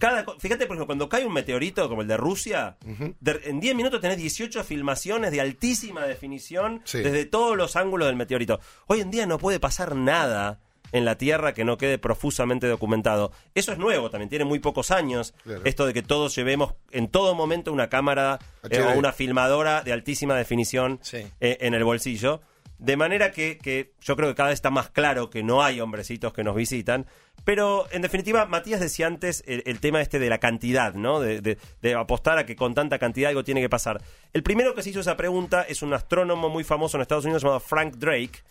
cada 0.00 0.24
fíjate, 0.40 0.66
por 0.66 0.74
ejemplo, 0.76 0.86
cuando 0.86 1.08
cae 1.08 1.24
un 1.24 1.32
meteorito 1.32 1.88
como 1.88 2.02
el 2.02 2.08
de 2.08 2.16
Rusia, 2.16 2.76
de- 3.20 3.40
en 3.44 3.60
10 3.60 3.76
minutos 3.76 4.00
tenés 4.00 4.16
18 4.16 4.64
filmaciones 4.64 5.30
de 5.30 5.40
altísima 5.40 6.04
definición 6.04 6.80
Sí. 6.84 6.98
desde 6.98 7.26
todos 7.26 7.56
los 7.56 7.76
ángulos 7.76 8.06
del 8.08 8.16
meteorito. 8.16 8.58
Hoy 8.88 9.00
en 9.00 9.10
día 9.12 9.26
no 9.26 9.38
puede 9.38 9.60
pasar 9.60 9.94
nada 9.94 10.60
en 10.92 11.04
la 11.04 11.16
Tierra 11.18 11.54
que 11.54 11.64
no 11.64 11.78
quede 11.78 11.98
profusamente 11.98 12.66
documentado. 12.66 13.32
Eso 13.54 13.72
es 13.72 13.78
nuevo, 13.78 14.10
también 14.10 14.28
tiene 14.28 14.44
muy 14.44 14.58
pocos 14.58 14.90
años. 14.90 15.34
Claro. 15.44 15.62
Esto 15.64 15.86
de 15.86 15.94
que 15.94 16.02
todos 16.02 16.34
llevemos 16.34 16.74
en 16.90 17.08
todo 17.08 17.34
momento 17.34 17.72
una 17.72 17.88
cámara 17.88 18.38
eh, 18.70 18.80
o 18.80 18.98
una 18.98 19.12
filmadora 19.12 19.82
de 19.82 19.92
altísima 19.92 20.36
definición 20.36 20.98
Sí. 21.02 21.26
eh, 21.40 21.58
en 21.60 21.74
el 21.74 21.84
bolsillo. 21.84 22.40
De 22.78 22.96
manera 22.96 23.32
que, 23.32 23.58
que 23.58 23.92
yo 24.00 24.14
creo 24.14 24.28
que 24.28 24.36
cada 24.36 24.50
vez 24.50 24.54
está 24.58 24.70
más 24.70 24.88
claro 24.88 25.30
que 25.30 25.42
no 25.42 25.64
hay 25.64 25.80
hombrecitos 25.80 26.32
que 26.32 26.44
nos 26.44 26.54
visitan. 26.54 27.06
Pero 27.44 27.86
en 27.90 28.02
definitiva, 28.02 28.46
Matías 28.46 28.78
decía 28.78 29.08
antes 29.08 29.42
el, 29.48 29.64
el 29.66 29.80
tema 29.80 30.00
este 30.00 30.20
de 30.20 30.28
la 30.28 30.38
cantidad, 30.38 30.94
¿no? 30.94 31.18
De, 31.18 31.40
de- 31.40 31.58
de 31.82 31.94
apostar 31.94 32.38
a 32.38 32.46
que 32.46 32.54
con 32.54 32.74
tanta 32.74 33.00
cantidad 33.00 33.30
algo 33.30 33.42
tiene 33.42 33.60
que 33.60 33.68
pasar. 33.68 34.00
El 34.32 34.44
primero 34.44 34.76
que 34.76 34.82
se 34.84 34.90
hizo 34.90 35.00
esa 35.00 35.16
pregunta 35.16 35.62
es 35.62 35.82
un 35.82 35.92
astrónomo 35.92 36.50
muy 36.50 36.62
famoso 36.62 36.96
en 36.96 37.02
Estados 37.02 37.24
Unidos 37.24 37.42
llamado 37.42 37.58
Frank 37.58 37.96
Drake. 37.96 38.42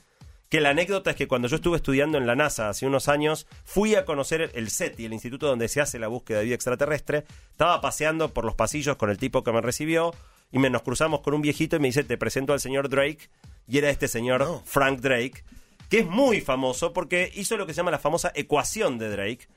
Que 0.49 0.61
la 0.61 0.69
anécdota 0.69 1.09
es 1.11 1.15
que 1.17 1.27
cuando 1.27 1.47
yo 1.49 1.57
estuve 1.57 1.75
estudiando 1.77 2.17
en 2.17 2.25
la 2.25 2.35
NASA 2.35 2.69
hace 2.69 2.85
unos 2.85 3.09
años, 3.09 3.47
fui 3.65 3.95
a 3.95 4.05
conocer 4.05 4.51
el- 4.53 4.69
SETI, 4.69 5.05
el 5.05 5.13
instituto 5.13 5.47
donde 5.47 5.67
se 5.67 5.81
hace 5.81 5.99
la 5.99 6.07
búsqueda 6.07 6.39
de 6.39 6.45
vida 6.45 6.55
extraterrestre. 6.55 7.25
Estaba 7.51 7.81
paseando 7.81 8.33
por 8.33 8.45
los 8.45 8.55
pasillos 8.55 8.95
con 8.95 9.09
el 9.09 9.17
tipo 9.17 9.43
que 9.43 9.51
me 9.51 9.59
recibió 9.61 10.13
y 10.51 10.59
me 10.59 10.69
nos 10.69 10.83
cruzamos 10.83 11.19
con 11.19 11.33
un 11.33 11.41
viejito 11.41 11.75
y 11.75 11.79
me 11.79 11.89
dice, 11.89 12.05
te 12.05 12.17
presento 12.17 12.53
al 12.53 12.61
señor 12.61 12.87
Drake. 12.87 13.29
Y 13.67 13.77
era 13.79 13.89
este 13.89 14.07
señor 14.07 14.61
Frank 14.63 15.01
Drake, 15.01 15.43
que 15.89 15.99
es 15.99 16.05
muy 16.05 16.39
famoso 16.39 16.93
porque 16.93 17.29
hizo 17.35 17.57
lo 17.57 17.65
que 17.67 17.73
se 17.73 17.77
llama 17.77 17.91
la 17.91 17.99
famosa 17.99 18.31
ecuación 18.33 18.97
de 18.97 19.09
Drake, 19.09 19.47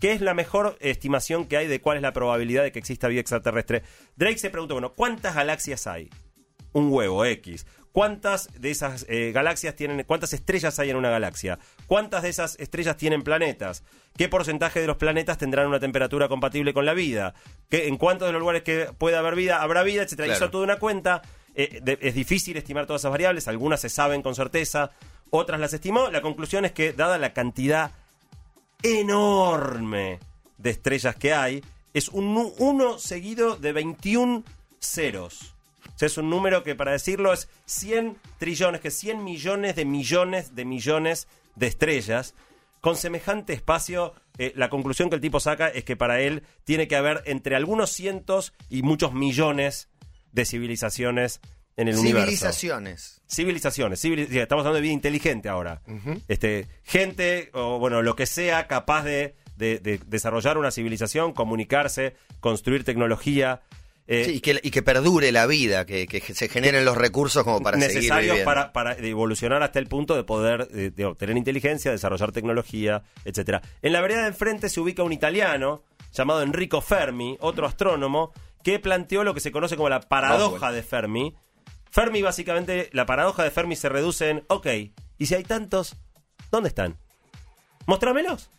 que 0.00 0.12
es 0.12 0.22
la 0.22 0.32
mejor 0.32 0.78
estimación 0.80 1.44
que 1.44 1.58
hay 1.58 1.66
de 1.66 1.82
cuál 1.82 1.98
es 1.98 2.02
la 2.02 2.14
probabilidad 2.14 2.62
de 2.62 2.72
que 2.72 2.78
exista 2.78 3.08
vida 3.08 3.20
extraterrestre. 3.20 3.82
Drake 4.16 4.38
se 4.38 4.48
preguntó, 4.48 4.74
bueno, 4.74 4.94
¿cuántas 4.94 5.34
galaxias 5.34 5.86
hay? 5.86 6.08
Un 6.72 6.92
huevo 6.92 7.24
X. 7.24 7.66
¿Cuántas 7.92 8.48
de 8.56 8.70
esas 8.70 9.04
eh, 9.08 9.32
galaxias 9.32 9.74
tienen, 9.74 10.04
cuántas 10.04 10.32
estrellas 10.32 10.78
hay 10.78 10.90
en 10.90 10.96
una 10.96 11.10
galaxia? 11.10 11.58
¿Cuántas 11.88 12.22
de 12.22 12.28
esas 12.28 12.56
estrellas 12.60 12.96
tienen 12.96 13.22
planetas? 13.22 13.82
¿Qué 14.16 14.28
porcentaje 14.28 14.80
de 14.80 14.86
los 14.86 14.96
planetas 14.96 15.38
tendrán 15.38 15.66
una 15.66 15.80
temperatura 15.80 16.28
compatible 16.28 16.72
con 16.72 16.86
la 16.86 16.94
vida? 16.94 17.34
¿Qué, 17.68 17.88
¿En 17.88 17.96
cuántos 17.96 18.28
de 18.28 18.32
los 18.32 18.40
lugares 18.40 18.62
que 18.62 18.90
puede 18.96 19.16
haber 19.16 19.34
vida 19.34 19.60
habrá 19.60 19.82
vida? 19.82 20.02
Etcétera. 20.02 20.26
Claro. 20.26 20.38
Hizo 20.44 20.50
toda 20.50 20.64
una 20.64 20.76
cuenta. 20.78 21.22
Eh, 21.56 21.80
de- 21.82 21.98
es 22.00 22.14
difícil 22.14 22.56
estimar 22.56 22.86
todas 22.86 23.02
esas 23.02 23.10
variables. 23.10 23.48
Algunas 23.48 23.80
se 23.80 23.88
saben 23.88 24.22
con 24.22 24.36
certeza, 24.36 24.92
otras 25.30 25.58
las 25.58 25.72
estimó. 25.72 26.10
La 26.10 26.22
conclusión 26.22 26.64
es 26.64 26.70
que, 26.70 26.92
dada 26.92 27.18
la 27.18 27.32
cantidad 27.32 27.90
enorme 28.84 30.20
de 30.58 30.70
estrellas 30.70 31.16
que 31.16 31.34
hay, 31.34 31.64
es 31.92 32.08
un 32.08 32.34
nu- 32.34 32.54
uno 32.58 32.98
seguido 32.98 33.56
de 33.56 33.72
21 33.72 34.44
ceros. 34.80 35.54
O 35.86 35.98
sea, 35.98 36.06
es 36.06 36.16
un 36.18 36.30
número 36.30 36.62
que, 36.62 36.74
para 36.74 36.92
decirlo, 36.92 37.32
es 37.32 37.48
100 37.66 38.16
trillones, 38.38 38.80
que 38.80 38.88
es 38.88 38.98
100 38.98 39.22
millones 39.24 39.76
de 39.76 39.84
millones 39.84 40.54
de 40.54 40.64
millones 40.64 41.28
de 41.56 41.66
estrellas. 41.66 42.34
Con 42.80 42.96
semejante 42.96 43.52
espacio, 43.52 44.14
eh, 44.38 44.52
la 44.56 44.70
conclusión 44.70 45.10
que 45.10 45.16
el 45.16 45.20
tipo 45.20 45.38
saca 45.40 45.68
es 45.68 45.84
que 45.84 45.96
para 45.96 46.20
él 46.20 46.42
tiene 46.64 46.88
que 46.88 46.96
haber 46.96 47.22
entre 47.26 47.54
algunos 47.56 47.90
cientos 47.90 48.54
y 48.70 48.82
muchos 48.82 49.12
millones 49.12 49.88
de 50.32 50.44
civilizaciones 50.46 51.40
en 51.76 51.88
el 51.88 51.94
universo. 52.00 52.26
Civilizaciones. 53.28 53.96
Civilizaciones, 53.96 54.42
estamos 54.42 54.62
hablando 54.62 54.76
de 54.76 54.80
vida 54.82 54.92
inteligente 54.92 55.48
ahora. 55.48 55.82
este, 56.28 56.68
gente, 56.84 57.50
o 57.52 57.78
bueno, 57.78 58.02
lo 58.02 58.16
que 58.16 58.26
sea 58.26 58.66
capaz 58.66 59.02
de, 59.04 59.34
de- 59.56 59.78
de 59.78 60.00
desarrollar 60.06 60.56
una 60.58 60.70
civilización, 60.70 61.32
comunicarse, 61.32 62.14
construir 62.40 62.84
tecnología. 62.84 63.60
Eh, 64.10 64.24
Sí, 64.24 64.30
y, 64.32 64.40
que, 64.40 64.58
y 64.60 64.72
que 64.72 64.82
perdure 64.82 65.30
la 65.30 65.46
vida, 65.46 65.86
que, 65.86 66.08
que 66.08 66.20
se 66.20 66.48
generen 66.48 66.84
los 66.84 66.96
recursos 66.96 67.44
como 67.44 67.60
para 67.60 67.76
necesarios 67.76 68.40
para, 68.40 68.72
para 68.72 68.94
evolucionar 68.94 69.62
hasta 69.62 69.78
el 69.78 69.86
punto 69.86 70.16
de 70.16 70.24
poder 70.24 70.66
eh, 70.74 70.90
de 70.94 71.04
obtener 71.04 71.36
inteligencia, 71.36 71.92
desarrollar 71.92 72.32
tecnología, 72.32 73.04
etcétera. 73.24 73.62
En 73.82 73.92
la 73.92 74.00
vereda 74.00 74.22
de 74.22 74.28
enfrente 74.28 74.68
se 74.68 74.80
ubica 74.80 75.04
un 75.04 75.12
italiano 75.12 75.84
llamado 76.12 76.42
Enrico 76.42 76.80
Fermi, 76.80 77.36
otro 77.40 77.66
astrónomo, 77.66 78.32
que 78.64 78.80
planteó 78.80 79.22
lo 79.22 79.32
que 79.32 79.40
se 79.40 79.52
conoce 79.52 79.76
como 79.76 79.88
la 79.88 80.00
paradoja 80.00 80.72
de 80.72 80.82
Fermi. 80.82 81.36
Fermi, 81.92 82.20
básicamente, 82.20 82.90
la 82.92 83.06
paradoja 83.06 83.44
de 83.44 83.52
Fermi 83.52 83.76
se 83.76 83.88
reduce 83.88 84.28
en, 84.30 84.44
ok, 84.48 84.66
y 85.18 85.26
si 85.26 85.34
hay 85.36 85.44
tantos, 85.44 85.96
¿dónde 86.50 86.68
están? 86.68 86.96
Mostrámelos. 87.86 88.50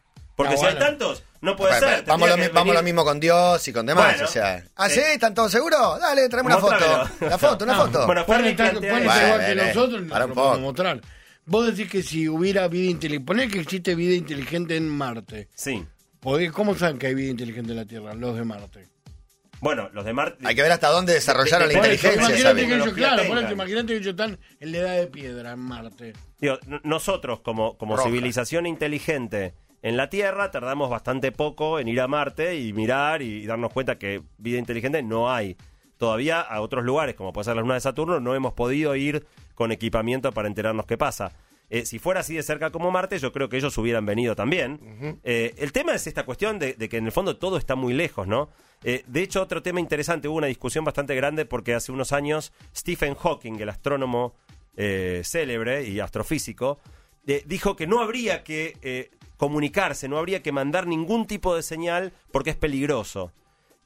Porque 0.44 0.54
Ah, 0.54 0.58
si 0.58 0.64
bueno. 0.64 0.80
hay 0.80 0.86
tantos, 0.86 1.24
no 1.42 1.56
puede 1.56 1.72
Bueno, 1.80 1.88
ser. 1.98 2.06
vamos, 2.06 2.30
lo, 2.30 2.38
mi- 2.38 2.48
vamos 2.48 2.76
lo 2.76 2.84
mismo 2.84 3.04
con 3.06 3.20
Dios 3.20 3.68
y 3.68 3.74
con 3.74 3.86
demás. 3.86 4.06
Bueno, 4.14 4.26
o 4.26 4.28
sea, 4.28 4.64
¿ah, 4.76 4.90
sí? 4.90 5.00
¿Están 5.00 5.34
todos 5.34 5.52
seguros? 5.52 6.00
Dale, 6.00 6.28
traeme 6.30 6.48
una 6.48 6.58
foto. 6.58 7.10
La 7.22 7.38
foto, 7.38 7.66
una 7.66 7.74
No, 7.78 7.86
foto. 7.86 8.06
Bueno, 8.06 8.26
Bueno, 8.26 8.44
que 8.56 9.56
nosotros, 9.56 10.04
para 10.10 10.20
no 10.20 10.26
un 10.26 10.30
lo 10.30 10.36
podemos 10.36 10.60
mostrar. 10.60 11.02
Vos 11.46 11.66
decís 11.68 11.92
que 11.92 12.04
si 12.04 12.30
hubiera 12.30 12.68
vida 12.68 12.90
inteligente, 12.92 13.26
poner 13.26 13.50
que 13.50 13.60
existe 13.60 13.96
vida 13.96 14.14
inteligente 14.16 14.76
en 14.78 14.88
Marte. 14.88 15.50
Sí. 15.56 15.84
¿Cómo 16.54 16.76
saben 16.76 17.00
que 17.00 17.08
hay 17.08 17.16
vida 17.16 17.32
inteligente 17.32 17.72
en 17.72 17.78
la 17.78 17.86
Tierra, 17.86 18.14
los 18.14 18.36
de 18.36 18.44
Marte? 18.44 18.88
Bueno, 19.60 19.90
los 19.94 20.04
de 20.06 20.14
Marte... 20.14 20.38
Hay 20.48 20.56
que 20.56 20.62
ver 20.64 20.72
hasta 20.72 20.88
dónde 20.90 21.14
desarrollaron 21.14 21.68
la 21.68 21.74
Por 21.76 21.86
eso, 21.86 21.94
inteligencia. 22.08 22.30
Imagínate 22.30 22.68
que 22.68 22.76
ellos, 22.76 22.94
claro, 22.94 23.18
por 23.18 23.26
tengan. 23.28 23.44
eso, 23.44 23.54
imagínate 23.54 23.88
que 23.88 23.94
ellos 23.98 24.08
están 24.08 24.40
en 24.60 24.72
la 24.72 24.78
edad 24.80 24.96
de 24.96 25.08
piedra 25.08 25.52
en 25.52 25.60
Marte. 25.60 26.14
Digo, 26.40 26.58
nosotros 26.84 27.42
como, 27.42 27.78
como 27.78 27.98
civilización 28.02 28.66
inteligente 28.66 29.54
en 29.82 29.98
la 29.98 30.10
Tierra 30.10 30.52
tardamos 30.52 30.90
bastante 30.90 31.32
poco 31.32 31.80
en 31.80 31.88
ir 31.88 32.02
a 32.02 32.08
Marte 32.08 32.60
y 32.60 32.72
mirar 32.74 33.22
y, 33.22 33.46
darnos 33.46 33.74
cuenta 33.74 33.98
que 33.98 34.22
vida 34.38 34.60
inteligente 34.60 35.02
no 35.02 35.32
hay. 35.32 35.58
Todavía 35.98 36.42
a 36.42 36.62
otros 36.62 36.84
lugares, 36.84 37.16
como 37.16 37.34
puede 37.34 37.46
ser 37.46 37.56
la 37.56 37.62
luna 37.62 37.76
de 37.76 37.82
Saturno, 37.82 38.20
no 38.20 38.36
hemos 38.36 38.54
podido 38.54 38.96
ir 38.96 39.26
con 39.56 39.72
equipamiento 39.72 40.32
para 40.32 40.48
enterarnos 40.48 40.86
qué 40.86 40.98
pasa. 40.98 41.32
Eh, 41.70 41.86
si 41.86 42.00
fuera 42.00 42.20
así 42.20 42.36
de 42.36 42.44
cerca 42.44 42.70
como 42.70 42.92
Marte, 42.92 43.18
yo 43.18 43.32
creo 43.32 43.48
que 43.48 43.58
ellos 43.58 43.78
hubieran 43.78 44.06
venido 44.06 44.36
también. 44.36 45.20
Eh, 45.24 45.54
el 45.58 45.72
tema 45.72 45.94
es 45.94 46.06
esta 46.06 46.26
cuestión 46.26 46.60
de, 46.60 46.74
de 46.74 46.90
que 46.90 46.98
en 46.98 47.06
el 47.06 47.12
fondo 47.12 47.38
todo 47.38 47.58
está 47.58 47.76
muy 47.76 47.94
lejos, 47.94 48.28
¿no? 48.28 48.50
Eh, 48.84 49.04
de 49.08 49.22
hecho, 49.22 49.42
otro 49.42 49.62
tema 49.62 49.80
interesante, 49.80 50.28
hubo 50.28 50.38
una 50.38 50.48
discusión 50.48 50.84
bastante 50.84 51.16
grande 51.16 51.46
porque 51.46 51.74
hace 51.74 51.92
unos 51.92 52.12
años 52.12 52.52
Stephen 52.76 53.16
Hawking, 53.16 53.60
el 53.60 53.70
astrónomo 53.70 54.36
célebre 55.24 55.88
y 55.88 56.00
astrofísico, 56.00 56.80
dijo 57.46 57.76
que 57.76 57.86
no 57.88 58.00
habría 58.02 58.44
que 58.44 59.12
comunicarse, 59.42 60.08
no 60.08 60.20
habría 60.20 60.44
que 60.44 60.52
mandar 60.52 60.86
ningún 60.86 61.26
tipo 61.26 61.56
de 61.56 61.64
señal 61.64 62.14
porque 62.32 62.52
es 62.52 62.56
peligroso. 62.56 63.32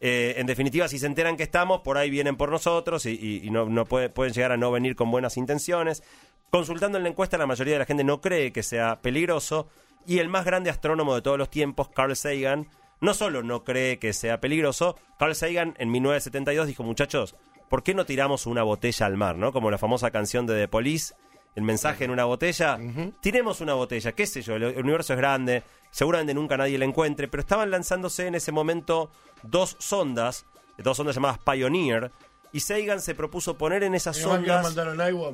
Eh, 0.01 0.33
en 0.37 0.47
definitiva, 0.47 0.89
si 0.89 0.99
se 0.99 1.05
enteran 1.05 1.37
que 1.37 1.43
estamos, 1.43 1.79
por 1.79 1.97
ahí 1.97 2.09
vienen 2.09 2.35
por 2.35 2.51
nosotros 2.51 3.05
y, 3.05 3.47
no, 3.51 3.63
no 3.69 3.85
puede- 3.85 4.09
pueden 4.09 4.33
llegar 4.33 4.51
a 4.51 4.57
no 4.57 4.69
venir 4.69 4.97
con 4.97 5.09
buenas 5.11 5.37
intenciones. 5.37 6.03
Consultando 6.49 6.97
en 6.97 7.05
la 7.05 7.09
encuesta, 7.09 7.37
la 7.37 7.47
mayoría 7.47 7.75
de 7.75 7.79
la 7.79 7.85
gente 7.85 8.03
no 8.03 8.19
cree 8.19 8.51
que 8.51 8.63
sea 8.63 9.01
peligroso. 9.01 9.69
Y 10.05 10.19
el 10.19 10.27
más 10.27 10.43
grande 10.43 10.69
astrónomo 10.69 11.15
de 11.15 11.21
todos 11.21 11.37
los 11.37 11.49
tiempos, 11.49 11.87
Carl 11.87 12.13
Sagan, 12.17 12.67
no 12.99 13.13
solo 13.13 13.41
no 13.41 13.63
cree 13.63 13.97
que 13.97 14.11
sea 14.11 14.41
peligroso, 14.41 14.97
Carl 15.17 15.35
Sagan 15.35 15.73
en 15.77 15.89
1972 15.89 16.67
dijo, 16.67 16.83
muchachos, 16.83 17.33
¿por 17.69 17.81
qué 17.81 17.93
no 17.93 18.05
tiramos 18.05 18.45
una 18.45 18.63
botella 18.63 19.05
al 19.05 19.15
mar? 19.15 19.37
¿no? 19.37 19.53
Como 19.53 19.71
la 19.71 19.77
famosa 19.77 20.11
canción 20.11 20.45
de 20.47 20.55
The 20.59 20.67
Police, 20.67 21.13
el 21.55 21.63
mensaje 21.63 22.03
en 22.05 22.11
una 22.11 22.25
botella. 22.25 22.77
Tiremos 23.21 23.61
una 23.61 23.73
botella, 23.73 24.11
qué 24.11 24.27
sé 24.27 24.41
yo, 24.41 24.55
el, 24.55 24.77
universo 24.77 25.13
es 25.13 25.17
grande, 25.17 25.63
seguramente 25.91 26.33
nunca 26.33 26.57
nadie 26.57 26.77
la 26.77 26.85
encuentre, 26.85 27.27
pero 27.27 27.41
estaban 27.41 27.71
lanzándose 27.71 28.27
en 28.27 28.35
ese 28.35 28.51
momento 28.51 29.09
dos 29.43 29.75
sondas, 29.79 30.45
dos 30.77 30.97
sondas 30.97 31.15
llamadas 31.15 31.39
Pioneer, 31.39 32.11
y 32.51 32.59
Sagan 32.61 33.01
se 33.01 33.15
propuso 33.15 33.57
poner 33.57 33.83
en 33.83 33.95
esas 33.95 34.17
Además 34.17 34.35
sondas 34.37 34.73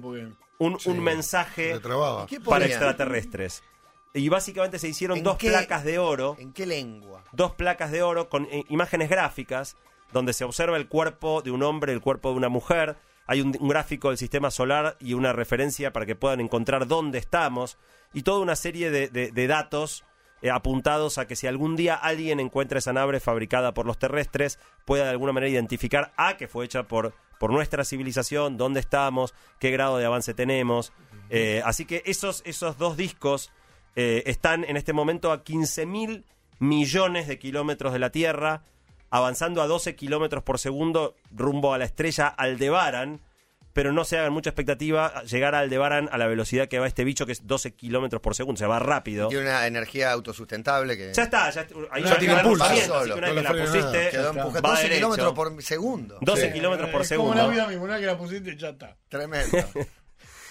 porque... 0.02 0.28
un, 0.58 0.80
Sí, 0.80 0.90
un 0.90 1.00
mensaje 1.04 1.74
se 1.74 1.80
trababa. 1.80 2.26
¿Qué 2.28 2.40
para 2.40 2.66
extraterrestres. 2.66 3.64
Y 4.14 4.28
básicamente 4.30 4.78
se 4.78 4.90
hicieron 4.90 5.20
¿En 5.20 5.24
dos 5.24 5.38
qué- 5.38 5.50
placas 5.50 5.84
de 5.84 5.98
oro, 5.98 6.36
¿En 6.40 6.52
qué 6.52 6.66
lengua? 6.66 7.24
dos 7.32 7.54
placas 7.54 7.92
de 7.92 8.04
oro 8.04 8.28
con 8.30 8.46
eh, 8.52 8.64
imágenes 8.70 9.10
gráficas, 9.10 9.78
donde 10.12 10.34
se 10.34 10.44
observa 10.44 10.78
el 10.78 10.88
cuerpo 10.88 11.42
de 11.42 11.52
un 11.52 11.64
hombre, 11.64 11.94
el 11.94 12.02
cuerpo 12.02 12.30
de 12.32 12.36
una 12.36 12.50
mujer. 12.50 12.98
Hay 13.32 13.40
un, 13.42 13.56
un 13.60 13.70
gráfico 13.70 14.10
del 14.10 14.18
sistema 14.18 14.52
solar 14.52 14.98
y 15.00 15.14
una 15.14 15.32
referencia 15.32 15.94
para 15.94 16.06
que 16.06 16.16
puedan 16.16 16.42
encontrar 16.42 16.86
dónde 16.88 17.18
estamos. 17.18 17.78
Y 18.14 18.24
toda 18.24 18.40
una 18.42 18.56
serie 18.58 18.92
de, 18.92 19.08
de- 19.08 19.32
de 19.32 19.48
datos 19.48 20.04
eh, 20.42 20.50
apuntados 20.50 21.18
a 21.18 21.28
que 21.28 21.36
si 21.38 21.48
algún 21.48 21.76
día 21.78 21.96
alguien 21.96 22.40
encuentra 22.42 22.80
esa 22.80 22.92
nave 22.94 23.20
fabricada 23.22 23.74
por 23.74 23.86
los 23.86 23.98
terrestres, 23.98 24.60
pueda 24.86 25.06
de 25.06 25.12
alguna 25.12 25.32
manera 25.32 25.50
identificar 25.52 26.12
a 26.18 26.36
que 26.36 26.48
fue 26.50 26.66
hecha 26.66 26.84
por, 26.90 27.14
por 27.40 27.52
nuestra 27.54 27.86
civilización, 27.86 28.58
dónde 28.58 28.80
estamos, 28.82 29.34
qué 29.60 29.72
grado 29.72 29.98
de 29.98 30.06
avance 30.06 30.34
tenemos. 30.34 30.92
Eh, 31.30 31.62
así 31.64 31.86
que 31.86 32.04
esos, 32.06 32.42
esos 32.46 32.78
dos 32.78 32.98
discos 32.98 33.52
eh, 33.96 34.24
están 34.26 34.66
en 34.66 34.76
este 34.76 34.92
momento 34.94 35.32
a 35.32 35.44
15 35.44 35.86
mil 35.86 36.26
millones 36.60 37.28
de 37.28 37.40
kilómetros 37.40 37.94
de 37.94 38.00
la 38.00 38.10
Tierra, 38.12 38.64
avanzando 39.12 39.62
a 39.62 39.68
12 39.68 39.96
kilómetros 39.96 40.42
por 40.44 40.58
segundo 40.58 41.16
rumbo 41.30 41.74
a 41.74 41.78
la 41.78 41.86
estrella 41.86 42.28
Aldebaran. 42.28 43.22
Pero 43.74 43.94
no 43.94 44.04
se 44.04 44.18
hagan 44.18 44.34
mucha 44.34 44.50
expectativa 44.50 45.24
llegar 45.24 45.56
a 45.56 45.60
Aldebaran 45.60 46.10
a 46.12 46.18
la 46.18 46.28
velocidad 46.28 46.68
que 46.68 46.78
va 46.78 46.88
este 46.88 47.06
bicho, 47.06 47.26
que 47.26 47.32
es 47.32 47.48
12 47.48 47.74
kilómetros 47.74 48.22
por 48.22 48.36
segundo. 48.36 48.60
Se 48.60 48.66
va 48.66 48.80
rápido. 48.80 49.30
Tiene 49.30 49.46
una 49.46 49.66
energía 49.66 50.12
autosustentable 50.12 50.98
que 50.98 51.14
Ya 51.14 51.24
está, 51.24 51.50
ya, 51.52 51.66
ahí 51.90 52.04
Ya 52.04 52.10
ya 52.10 52.18
tiene 52.20 52.34
impulso. 52.34 52.66
Solo. 52.86 53.14
que 53.16 53.20
una 53.22 53.32
vez 53.32 53.36
que 53.38 53.42
la 53.44 53.52
pusiste, 53.66 54.10
quedó 54.10 54.34
va 54.34 54.44
12 54.60 54.82
derecho. 54.84 54.96
kilómetros 54.96 55.34
por 55.34 55.64
segundo. 55.64 56.18
12 56.20 56.48
Sí, 56.48 56.52
kilómetros 56.52 56.90
por 56.90 57.02
es 57.04 57.08
segundo. 57.08 57.32
Como 57.32 57.44
la 57.44 57.48
vida 57.50 57.68
misma, 57.68 57.84
una 57.84 57.94
vez 57.94 58.02
que 58.02 58.08
la 58.08 58.18
pusiste 58.18 58.58
ya 58.58 58.70
está. 58.72 58.98
Tremendo. 59.08 59.58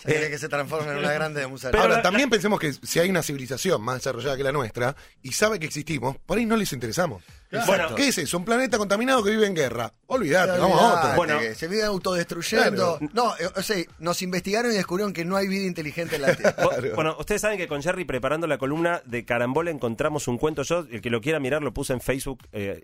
Quiere 0.04 0.30
que 0.30 0.38
se 0.38 0.48
transforme 0.48 0.92
en 0.92 0.98
una 0.98 1.12
grande 1.12 1.40
de 1.40 1.46
Ahora, 1.78 1.96
la- 1.96 2.02
también 2.02 2.30
pensemos 2.30 2.58
que 2.58 2.72
si 2.72 2.98
hay 2.98 3.10
una 3.10 3.22
civilización 3.22 3.82
más 3.82 3.96
desarrollada 3.96 4.36
que 4.36 4.42
la 4.44 4.52
nuestra 4.52 4.96
y 5.22 5.32
sabe 5.32 5.58
que 5.58 5.66
existimos, 5.66 6.16
por 6.18 6.38
ahí 6.38 6.46
no 6.46 6.56
les 6.56 6.72
interesamos. 6.72 7.22
Bueno, 7.66 7.94
¿Qué 7.96 8.08
es 8.08 8.18
eso? 8.18 8.38
Un 8.38 8.44
planeta 8.44 8.78
contaminado 8.78 9.24
que 9.24 9.30
vive 9.30 9.46
en 9.46 9.54
guerra. 9.54 9.92
Olvídate, 10.06 10.58
vamos 10.60 10.80
a 10.80 10.84
Olvidate, 10.84 11.06
otro. 11.08 11.16
Bueno. 11.16 11.40
se 11.56 11.66
vive 11.68 11.82
autodestruyendo. 11.84 12.98
No, 13.12 13.34
eh, 13.38 13.50
o 13.56 13.62
sea, 13.62 13.76
nos 13.98 14.22
investigaron 14.22 14.70
y 14.70 14.74
descubrieron 14.74 15.12
que 15.12 15.24
no 15.24 15.36
hay 15.36 15.48
vida 15.48 15.66
inteligente 15.66 16.16
en 16.16 16.22
la 16.22 16.36
Tierra. 16.36 16.54
Bueno, 16.94 17.16
ustedes 17.18 17.40
saben 17.40 17.58
que 17.58 17.66
con 17.66 17.82
Jerry 17.82 18.04
preparando 18.04 18.46
la 18.46 18.56
columna 18.58 19.02
de 19.04 19.24
Carambola 19.24 19.70
encontramos 19.70 20.28
un 20.28 20.38
cuento. 20.38 20.62
Yo, 20.62 20.86
el 20.90 21.00
que 21.00 21.10
lo 21.10 21.20
quiera 21.20 21.40
mirar, 21.40 21.62
lo 21.62 21.72
puse 21.72 21.92
en 21.92 22.00
Facebook. 22.00 22.38
eh, 22.52 22.82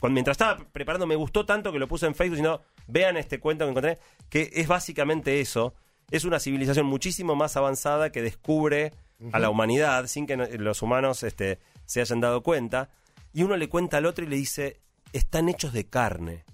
cuando, 0.00 0.14
mientras 0.14 0.34
estaba 0.34 0.56
preparando, 0.72 1.06
me 1.06 1.14
gustó 1.14 1.44
tanto 1.44 1.72
que 1.72 1.78
lo 1.78 1.86
puse 1.86 2.06
en 2.06 2.14
Facebook. 2.14 2.36
Sino, 2.36 2.60
vean 2.86 3.16
este 3.16 3.38
cuento 3.38 3.64
que 3.64 3.70
encontré, 3.70 3.98
que 4.28 4.50
es 4.54 4.66
básicamente 4.66 5.40
eso. 5.40 5.74
Es 6.10 6.24
una 6.24 6.40
civilización 6.40 6.86
muchísimo 6.86 7.34
más 7.36 7.56
avanzada 7.56 8.10
que 8.10 8.22
descubre 8.22 8.92
a 9.32 9.38
la 9.38 9.50
humanidad 9.50 10.06
sin 10.06 10.26
que 10.26 10.36
los 10.36 10.82
humanos 10.82 11.22
este, 11.22 11.58
se 11.86 12.00
hayan 12.00 12.20
dado 12.20 12.42
cuenta. 12.42 12.90
Y 13.32 13.42
uno 13.42 13.56
le 13.56 13.68
cuenta 13.68 13.98
al 13.98 14.06
otro 14.06 14.24
y 14.24 14.28
le 14.28 14.36
dice: 14.36 14.80
Están 15.12 15.48
hechos 15.48 15.72
de 15.72 15.86
carne. 15.86 16.44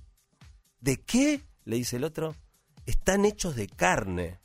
¿De 0.80 1.00
qué? 1.02 1.40
Le 1.64 1.76
dice 1.76 1.96
el 1.96 2.04
otro. 2.04 2.34
Están 2.86 3.24
hechos 3.24 3.56
de 3.56 3.66
carne. 3.68 4.38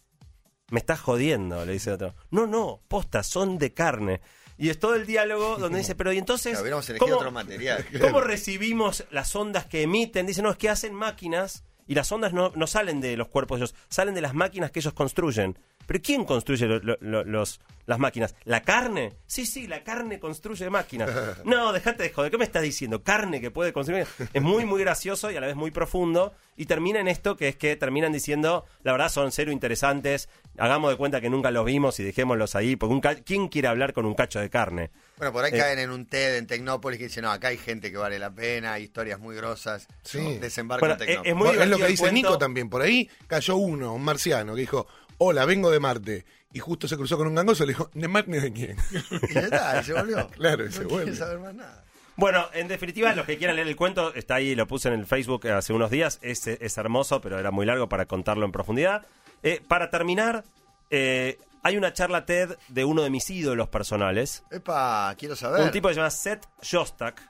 Me 0.70 0.80
estás 0.80 1.02
jodiendo, 1.02 1.66
le 1.66 1.74
dice 1.74 1.90
el 1.90 1.96
otro. 1.96 2.16
No, 2.30 2.48
no, 2.48 2.82
posta, 2.88 3.24
son 3.24 3.58
de 3.58 3.74
carne. 3.74 4.22
Y 4.58 4.70
es 4.70 4.80
todo 4.80 4.96
el 4.96 5.06
diálogo 5.06 5.58
donde 5.58 5.80
dice, 5.80 5.96
pero 5.96 6.14
¿y 6.14 6.18
entonces? 6.20 6.54
Claro, 6.58 6.82
¿cómo- 7.00 7.16
otro 7.18 7.32
material. 7.32 7.86
¿Cómo 8.00 8.22
recibimos 8.22 9.04
las 9.12 9.36
ondas 9.36 9.66
que 9.66 9.82
emiten? 9.82 10.26
Dice, 10.28 10.42
no, 10.42 10.52
es 10.52 10.58
que 10.58 10.70
hacen 10.70 10.94
máquinas 10.94 11.64
y 11.88 11.96
las 11.96 12.12
ondas 12.12 12.34
no, 12.34 12.52
no 12.56 12.68
salen 12.68 13.02
de 13.02 13.18
los 13.18 13.28
cuerpos 13.28 13.60
de 13.60 13.66
ellos, 13.66 13.76
salen 13.90 14.14
de 14.16 14.22
las 14.22 14.34
máquinas 14.34 14.72
que 14.72 14.80
ellos 14.80 14.94
construyen. 14.94 15.58
¿Pero 15.88 16.00
quién 16.02 16.26
construye 16.26 16.68
lo- 16.68 16.80
lo- 16.80 16.98
lo- 17.02 17.24
los, 17.26 17.60
las 17.86 18.00
máquinas? 18.00 18.36
¿La 18.46 18.62
carne? 18.62 19.14
Sí, 19.26 19.46
sí, 19.46 19.68
la 19.68 19.84
carne 19.84 20.20
construye 20.20 20.70
máquinas. 20.70 21.10
No, 21.46 21.74
dejate 21.74 22.04
de 22.04 22.10
joder, 22.12 22.32
¿qué 22.32 22.38
me 22.38 22.46
estás 22.46 22.62
diciendo? 22.62 23.04
Carne 23.04 23.42
que 23.42 23.52
puede 23.52 23.74
construir. 23.74 24.06
Es 24.34 24.42
muy, 24.42 24.64
muy 24.66 24.80
gracioso 24.82 25.32
y 25.32 25.36
a 25.36 25.42
la 25.42 25.48
vez 25.48 25.56
muy 25.56 25.72
profundo. 25.72 26.34
Y 26.56 26.66
termina 26.66 27.00
en 27.00 27.08
esto 27.08 27.36
que 27.36 27.48
es 27.50 27.56
que 27.56 27.76
terminan 27.76 28.12
diciendo, 28.14 28.66
la 28.84 28.92
verdad 28.92 29.10
son 29.10 29.32
cero 29.32 29.52
interesantes, 29.52 30.30
hagamos 30.58 30.92
de 30.92 30.98
cuenta 30.98 31.20
que 31.20 31.30
nunca 31.30 31.50
los 31.50 31.66
vimos 31.66 32.00
y 32.00 32.04
dejémoslos 32.04 32.56
ahí, 32.56 32.76
porque 32.76 32.94
un 32.94 33.02
¿quién 33.24 33.48
quiere 33.48 33.68
hablar 33.68 33.94
con 33.94 34.06
un 34.06 34.14
cacho 34.14 34.40
de 34.40 34.50
carne? 34.50 34.92
Bueno, 35.18 35.34
por 35.34 35.44
ahí 35.46 35.52
Eh. 35.54 35.58
caen 35.58 35.80
en 35.80 35.90
un 35.90 36.06
TED 36.06 36.38
en 36.38 36.48
Tecnópolis 36.48 37.00
que 37.00 37.06
dicen, 37.06 37.24
no, 37.24 37.32
acá 37.32 37.48
hay 37.50 37.58
gente 37.58 37.90
que 37.92 37.98
vale 37.98 38.20
la 38.20 38.30
pena, 38.32 38.74
hay 38.74 38.84
historias 38.84 39.20
muy 39.20 39.36
grosas. 39.36 39.88
Sí. 40.04 40.20
No, 40.20 40.40
Desembarco 40.40 40.86
Bueno, 40.86 40.96
en 40.96 41.02
es- 41.02 41.08
Tecnópolis. 41.24 41.32
es 41.32 41.36
muy 41.56 41.64
es 41.64 41.70
lo 41.70 41.78
que 41.86 41.92
dice 41.92 42.04
cuento. 42.04 42.16
Nico 42.16 42.38
también. 42.38 42.70
Por 42.70 42.82
ahí 42.82 43.10
cayó 43.28 43.56
uno, 43.58 43.94
un 43.94 44.04
marciano, 44.04 44.56
que 44.56 44.62
dijo, 44.62 44.88
hola, 45.18 45.46
vengo 45.46 45.70
de 45.72 45.80
Marte. 45.80 46.26
y 46.54 46.60
justo 46.60 46.88
se 46.88 46.98
cruzó 46.98 47.18
con 47.18 47.28
un 47.28 47.36
gangoso, 47.36 47.66
le 47.66 47.74
dijo, 47.74 47.90
¿de 47.94 48.08
Mark 48.08 48.26
ni 48.28 48.38
de 48.40 48.52
quién? 48.52 48.78
Y 49.30 49.34
ya 49.34 49.42
está, 49.42 49.80
y 49.82 49.84
se 49.84 49.94
volvió. 49.94 50.28
Claro, 50.36 50.66
y 50.66 50.72
se 50.72 50.84
vuelve. 50.84 51.16
saber 51.16 51.40
más 51.40 51.54
nada. 51.54 51.84
Bueno, 52.18 52.46
en 52.54 52.68
definitiva, 52.68 53.16
los 53.16 53.26
que 53.26 53.38
quieran 53.38 53.56
leer 53.56 53.68
el 53.68 53.76
cuento, 53.76 54.14
está 54.14 54.36
ahí, 54.36 54.54
lo 54.54 54.68
puse 54.68 54.90
en 54.90 54.96
el 54.96 55.06
Facebook 55.06 55.48
hace 55.48 55.74
unos 55.74 55.90
días. 55.90 56.20
Es, 56.22 56.46
es 56.46 56.78
hermoso, 56.78 57.22
pero 57.22 57.40
era 57.40 57.52
muy 57.52 57.66
largo 57.66 57.88
para 57.90 58.06
contarlo 58.06 58.46
en 58.46 58.52
profundidad. 58.52 59.06
Eh, 59.44 59.62
para 59.68 59.90
terminar, 59.90 60.44
eh, 60.90 61.40
hay 61.64 61.78
una 61.78 61.94
charla 61.94 62.26
TED 62.26 62.58
de 62.68 62.86
uno 62.86 63.02
de 63.02 63.10
mis 63.10 63.30
ídolos 63.30 63.70
personales. 63.70 64.44
Epa, 64.52 65.16
quiero 65.18 65.36
saber. 65.36 65.62
Un 65.62 65.72
tipo 65.72 65.88
que 65.88 65.94
se 65.94 66.00
llama 66.00 66.12
Seth 66.12 66.46
Shostak, 66.62 67.22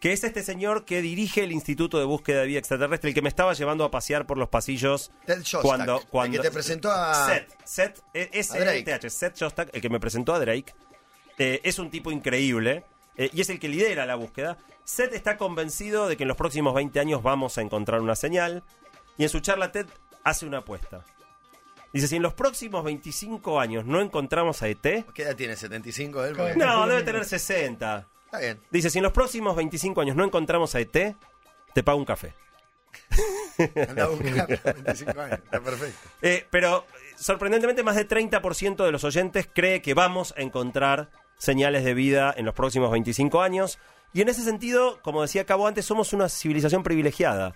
que 0.00 0.12
es 0.12 0.22
este 0.24 0.42
señor 0.42 0.84
que 0.84 1.02
dirige 1.02 1.42
el 1.42 1.52
Instituto 1.52 1.98
de 1.98 2.04
Búsqueda 2.04 2.40
de 2.42 2.46
Vida 2.46 2.58
Extraterrestre, 2.60 3.08
el 3.10 3.14
que 3.14 3.22
me 3.22 3.28
estaba 3.28 3.52
llevando 3.52 3.84
a 3.84 3.90
pasear 3.90 4.26
por 4.26 4.38
los 4.38 4.48
pasillos 4.48 5.10
Ted 5.26 5.42
Shostak, 5.42 5.62
cuando, 5.62 5.98
el 6.00 6.06
cuando 6.06 6.36
que 6.38 6.48
te 6.48 6.52
presentó 6.52 6.90
a- 6.92 7.26
Seth, 7.26 7.48
Seth, 7.64 7.98
eh, 8.14 8.30
a 8.32 8.58
Drake. 8.58 8.78
S-E-T-H, 8.78 9.10
Seth 9.10 9.36
Shostak, 9.36 9.70
el 9.74 9.80
que 9.80 9.88
me 9.90 9.98
presentó 10.00 10.34
a 10.34 10.38
Drake, 10.40 10.72
eh, 11.38 11.60
es 11.64 11.78
un 11.78 11.90
tipo 11.90 12.10
increíble 12.10 12.84
eh, 13.16 13.30
y 13.32 13.40
es 13.40 13.50
el 13.50 13.58
que 13.58 13.68
lidera 13.68 14.06
la 14.06 14.14
búsqueda. 14.14 14.58
Seth 14.84 15.12
está 15.14 15.36
convencido 15.36 16.06
de 16.08 16.16
que 16.16 16.22
en 16.24 16.28
los 16.28 16.36
próximos 16.36 16.74
20 16.74 16.98
años 17.00 17.22
vamos 17.22 17.58
a 17.58 17.62
encontrar 17.62 18.00
una 18.00 18.14
señal 18.16 18.62
y 19.16 19.24
en 19.24 19.28
su 19.28 19.40
charla 19.40 19.72
TED 19.72 19.86
hace 20.24 20.46
una 20.46 20.58
apuesta. 20.58 21.04
Dice, 21.92 22.06
si 22.06 22.16
en 22.16 22.22
los 22.22 22.34
próximos 22.34 22.84
25 22.84 23.58
años 23.58 23.84
no 23.86 24.00
encontramos 24.00 24.62
a 24.62 24.68
ET, 24.68 25.06
¿Qué 25.14 25.22
edad 25.22 25.34
tiene? 25.34 25.54
¿75 25.54 26.28
él? 26.52 26.58
No, 26.58 26.86
debe 26.86 27.02
tener 27.02 27.24
60. 27.24 28.06
Está 28.28 28.40
bien. 28.40 28.60
Dice, 28.70 28.90
si 28.90 28.98
en 28.98 29.04
los 29.04 29.12
próximos 29.12 29.56
25 29.56 30.02
años 30.02 30.14
no 30.14 30.22
encontramos 30.22 30.74
a 30.74 30.80
ET, 30.80 31.16
te 31.72 31.82
pago 31.82 31.96
un 31.96 32.04
café. 32.04 32.34
Anda 33.88 34.04
a 34.04 34.08
buscar 34.08 34.74
25 34.74 35.18
años. 35.18 35.38
Está 35.42 35.60
perfecto. 35.60 36.08
Eh, 36.20 36.46
pero 36.50 36.84
sorprendentemente 37.16 37.82
más 37.82 37.96
de 37.96 38.06
30% 38.06 38.84
de 38.84 38.92
los 38.92 39.02
oyentes 39.04 39.48
cree 39.50 39.80
que 39.80 39.94
vamos 39.94 40.34
a 40.36 40.42
encontrar 40.42 41.08
señales 41.38 41.84
de 41.84 41.94
vida 41.94 42.34
en 42.36 42.44
los 42.44 42.54
próximos 42.54 42.90
25 42.90 43.40
años. 43.40 43.78
Y 44.12 44.20
en 44.20 44.28
ese 44.28 44.42
sentido, 44.42 45.00
como 45.00 45.22
decía 45.22 45.46
Cabo 45.46 45.66
antes, 45.66 45.86
somos 45.86 46.12
una 46.12 46.28
civilización 46.28 46.82
privilegiada. 46.82 47.54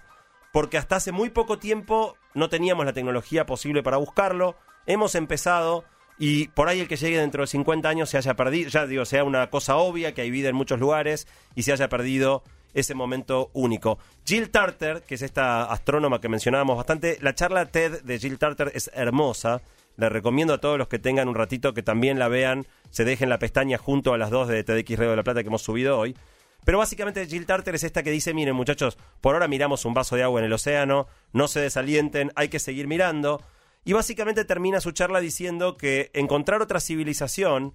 Porque 0.55 0.79
hasta 0.79 0.97
hace 0.97 1.13
muy 1.13 1.29
poco 1.29 1.59
tiempo 1.59 2.17
no 2.33 2.49
teníamos 2.49 2.87
la 2.87 2.95
tecnología 2.95 3.45
posible 3.45 3.83
para 3.83 3.99
buscarlo. 3.99 4.57
Hemos 4.87 5.17
empezado 5.17 5.85
y 6.25 6.47
por 6.47 6.69
ahí 6.69 6.79
el 6.79 6.87
que 6.87 6.95
llegue 6.95 7.19
dentro 7.19 7.43
de 7.43 7.49
50 7.49 7.89
años 7.89 8.09
se 8.09 8.17
haya 8.17 8.35
perdido, 8.35 8.71
ya 8.71 8.87
digo, 8.87 9.05
sea 9.05 9.25
una 9.25 9.51
cosa 9.51 9.75
obvia 9.75 10.15
que 10.15 10.21
hay 10.21 10.31
vida 10.31 10.49
en 10.49 10.55
muchos 10.55 10.79
lugares 10.79 11.27
y 11.57 11.65
se 11.65 11.73
haya 11.73 11.89
perdido 11.89 12.45
ese 12.75 12.95
momento 12.95 13.51
único. 13.55 13.99
Jill 14.25 14.51
Tarter, 14.51 15.03
que 15.03 15.17
es 15.17 15.23
esta 15.23 15.65
astrónoma 15.65 16.21
que 16.21 16.29
mencionábamos 16.29 16.77
bastante, 16.77 17.19
la 17.23 17.35
charla 17.35 17.67
TED 17.67 18.03
de 18.03 18.21
Jill 18.21 18.39
Tarter 18.39 18.71
es 18.73 18.89
hermosa. 18.95 19.63
Le 19.97 20.09
recomiendo 20.11 20.55
a 20.55 20.59
todos 20.59 20.79
los 20.79 20.87
que 20.87 21.01
tengan 21.01 21.27
un 21.27 21.35
ratito 21.35 21.75
que 21.75 21.83
también 21.83 22.21
la 22.21 22.29
vean, 22.29 22.67
se 22.91 23.05
dejen 23.05 23.29
la 23.29 23.41
pestaña 23.41 23.77
junto 23.77 24.15
a 24.15 24.19
las 24.19 24.31
dos 24.31 24.47
de 24.47 24.63
TDX 24.63 24.99
Radio 24.99 25.11
de 25.11 25.17
la 25.17 25.25
Plata 25.25 25.43
que 25.43 25.49
hemos 25.49 25.63
subido 25.63 25.99
hoy. 25.99 26.17
Pero 26.65 26.79
básicamente 26.79 27.27
Jill 27.27 27.47
Tarter 27.47 27.75
es 27.75 27.83
esta 27.83 28.05
que 28.05 28.13
dice, 28.13 28.33
miren 28.33 28.55
muchachos, 28.55 28.97
por 29.21 29.35
ahora 29.35 29.49
miramos 29.49 29.85
un 29.85 29.95
vaso 29.95 30.15
de 30.15 30.23
agua 30.23 30.39
en 30.39 30.47
el 30.47 30.53
océano, 30.53 31.09
no 31.33 31.49
se 31.49 31.59
desalienten, 31.59 32.31
hay 32.37 32.47
que 32.47 32.61
seguir 32.61 32.87
mirando. 32.87 33.43
Y 33.85 33.93
básicamente 33.93 34.45
termina 34.45 34.81
su 34.81 34.93
charla 34.93 35.21
diciendo 35.21 35.77
que 35.77 36.11
encontrar 36.15 36.63
otra 36.63 36.81
civilización 36.81 37.75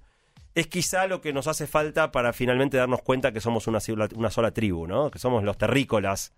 es 0.55 0.67
quizá 0.67 1.05
lo 1.07 1.21
que 1.21 1.33
nos 1.33 1.47
hace 1.47 1.67
falta 1.67 2.11
para 2.11 2.33
finalmente 2.33 2.77
darnos 2.77 3.01
cuenta 3.01 3.31
que 3.31 3.41
somos 3.41 3.67
una, 3.67 3.79
una 4.15 4.31
sola 4.31 4.51
tribu, 4.51 4.87
¿no? 4.87 5.11
Que 5.11 5.19
somos 5.19 5.43
los 5.43 5.57
terrícolas. 5.57 6.33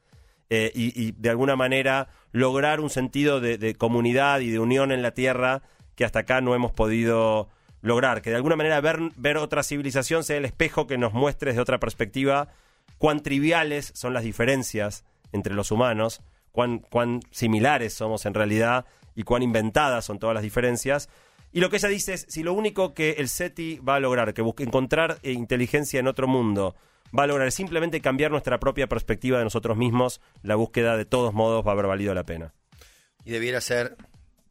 eh, 0.49 0.71
y, 0.73 1.11
de 1.11 1.29
alguna 1.29 1.55
manera 1.55 2.09
lograr 2.31 2.79
un 2.79 2.89
sentido 2.89 3.39
de, 3.39 3.57
de 3.57 3.75
comunidad 3.75 4.39
y 4.39 4.49
de 4.49 4.59
unión 4.59 4.91
en 4.91 5.03
la 5.03 5.11
Tierra 5.11 5.61
que 5.95 6.05
hasta 6.05 6.19
acá 6.19 6.41
no 6.41 6.55
hemos 6.55 6.71
podido 6.71 7.49
lograr. 7.81 8.21
Que 8.21 8.31
de 8.31 8.37
alguna 8.37 8.55
manera 8.55 8.81
ver, 8.81 8.99
ver 9.15 9.37
otra 9.37 9.63
civilización 9.63 10.23
sea 10.23 10.37
el 10.37 10.45
espejo 10.45 10.87
que 10.87 10.97
nos 10.97 11.13
muestre 11.13 11.51
desde 11.51 11.61
otra 11.61 11.79
perspectiva 11.79 12.49
cuán 12.97 13.21
triviales 13.21 13.91
son 13.95 14.13
las 14.13 14.23
diferencias 14.23 15.05
entre 15.31 15.53
los 15.53 15.71
humanos, 15.71 16.21
cuán, 16.51 16.79
cuán 16.79 17.21
similares 17.31 17.93
somos 17.93 18.25
en 18.25 18.33
realidad 18.33 18.85
y 19.19 19.23
cuán 19.23 19.43
inventadas 19.43 20.05
son 20.05 20.17
todas 20.17 20.33
las 20.33 20.43
diferencias. 20.43 21.09
Y 21.51 21.59
lo 21.59 21.69
que 21.69 21.75
ella 21.75 21.89
dice 21.89 22.13
es, 22.13 22.25
si 22.29 22.41
lo 22.41 22.53
único 22.53 22.93
que 22.93 23.15
el 23.17 23.27
SETI 23.27 23.79
va 23.79 23.95
a 23.95 23.99
lograr, 23.99 24.33
que 24.33 24.41
busque 24.41 24.63
encontrar 24.63 25.19
eh, 25.23 25.33
inteligencia 25.33 25.99
en 25.99 26.07
otro 26.07 26.25
mundo, 26.25 26.73
va 27.17 27.23
a 27.23 27.27
lograr 27.27 27.51
simplemente 27.51 27.99
cambiar 27.99 28.31
nuestra 28.31 28.61
propia 28.61 28.87
perspectiva 28.87 29.37
de 29.37 29.43
nosotros 29.43 29.75
mismos, 29.75 30.21
la 30.41 30.55
búsqueda 30.55 30.95
de 30.95 31.03
todos 31.03 31.33
modos 31.33 31.65
va 31.65 31.71
a 31.71 31.73
haber 31.73 31.87
valido 31.87 32.13
la 32.13 32.23
pena. 32.23 32.53
Y 33.25 33.31
debiera 33.31 33.59
ser 33.59 33.97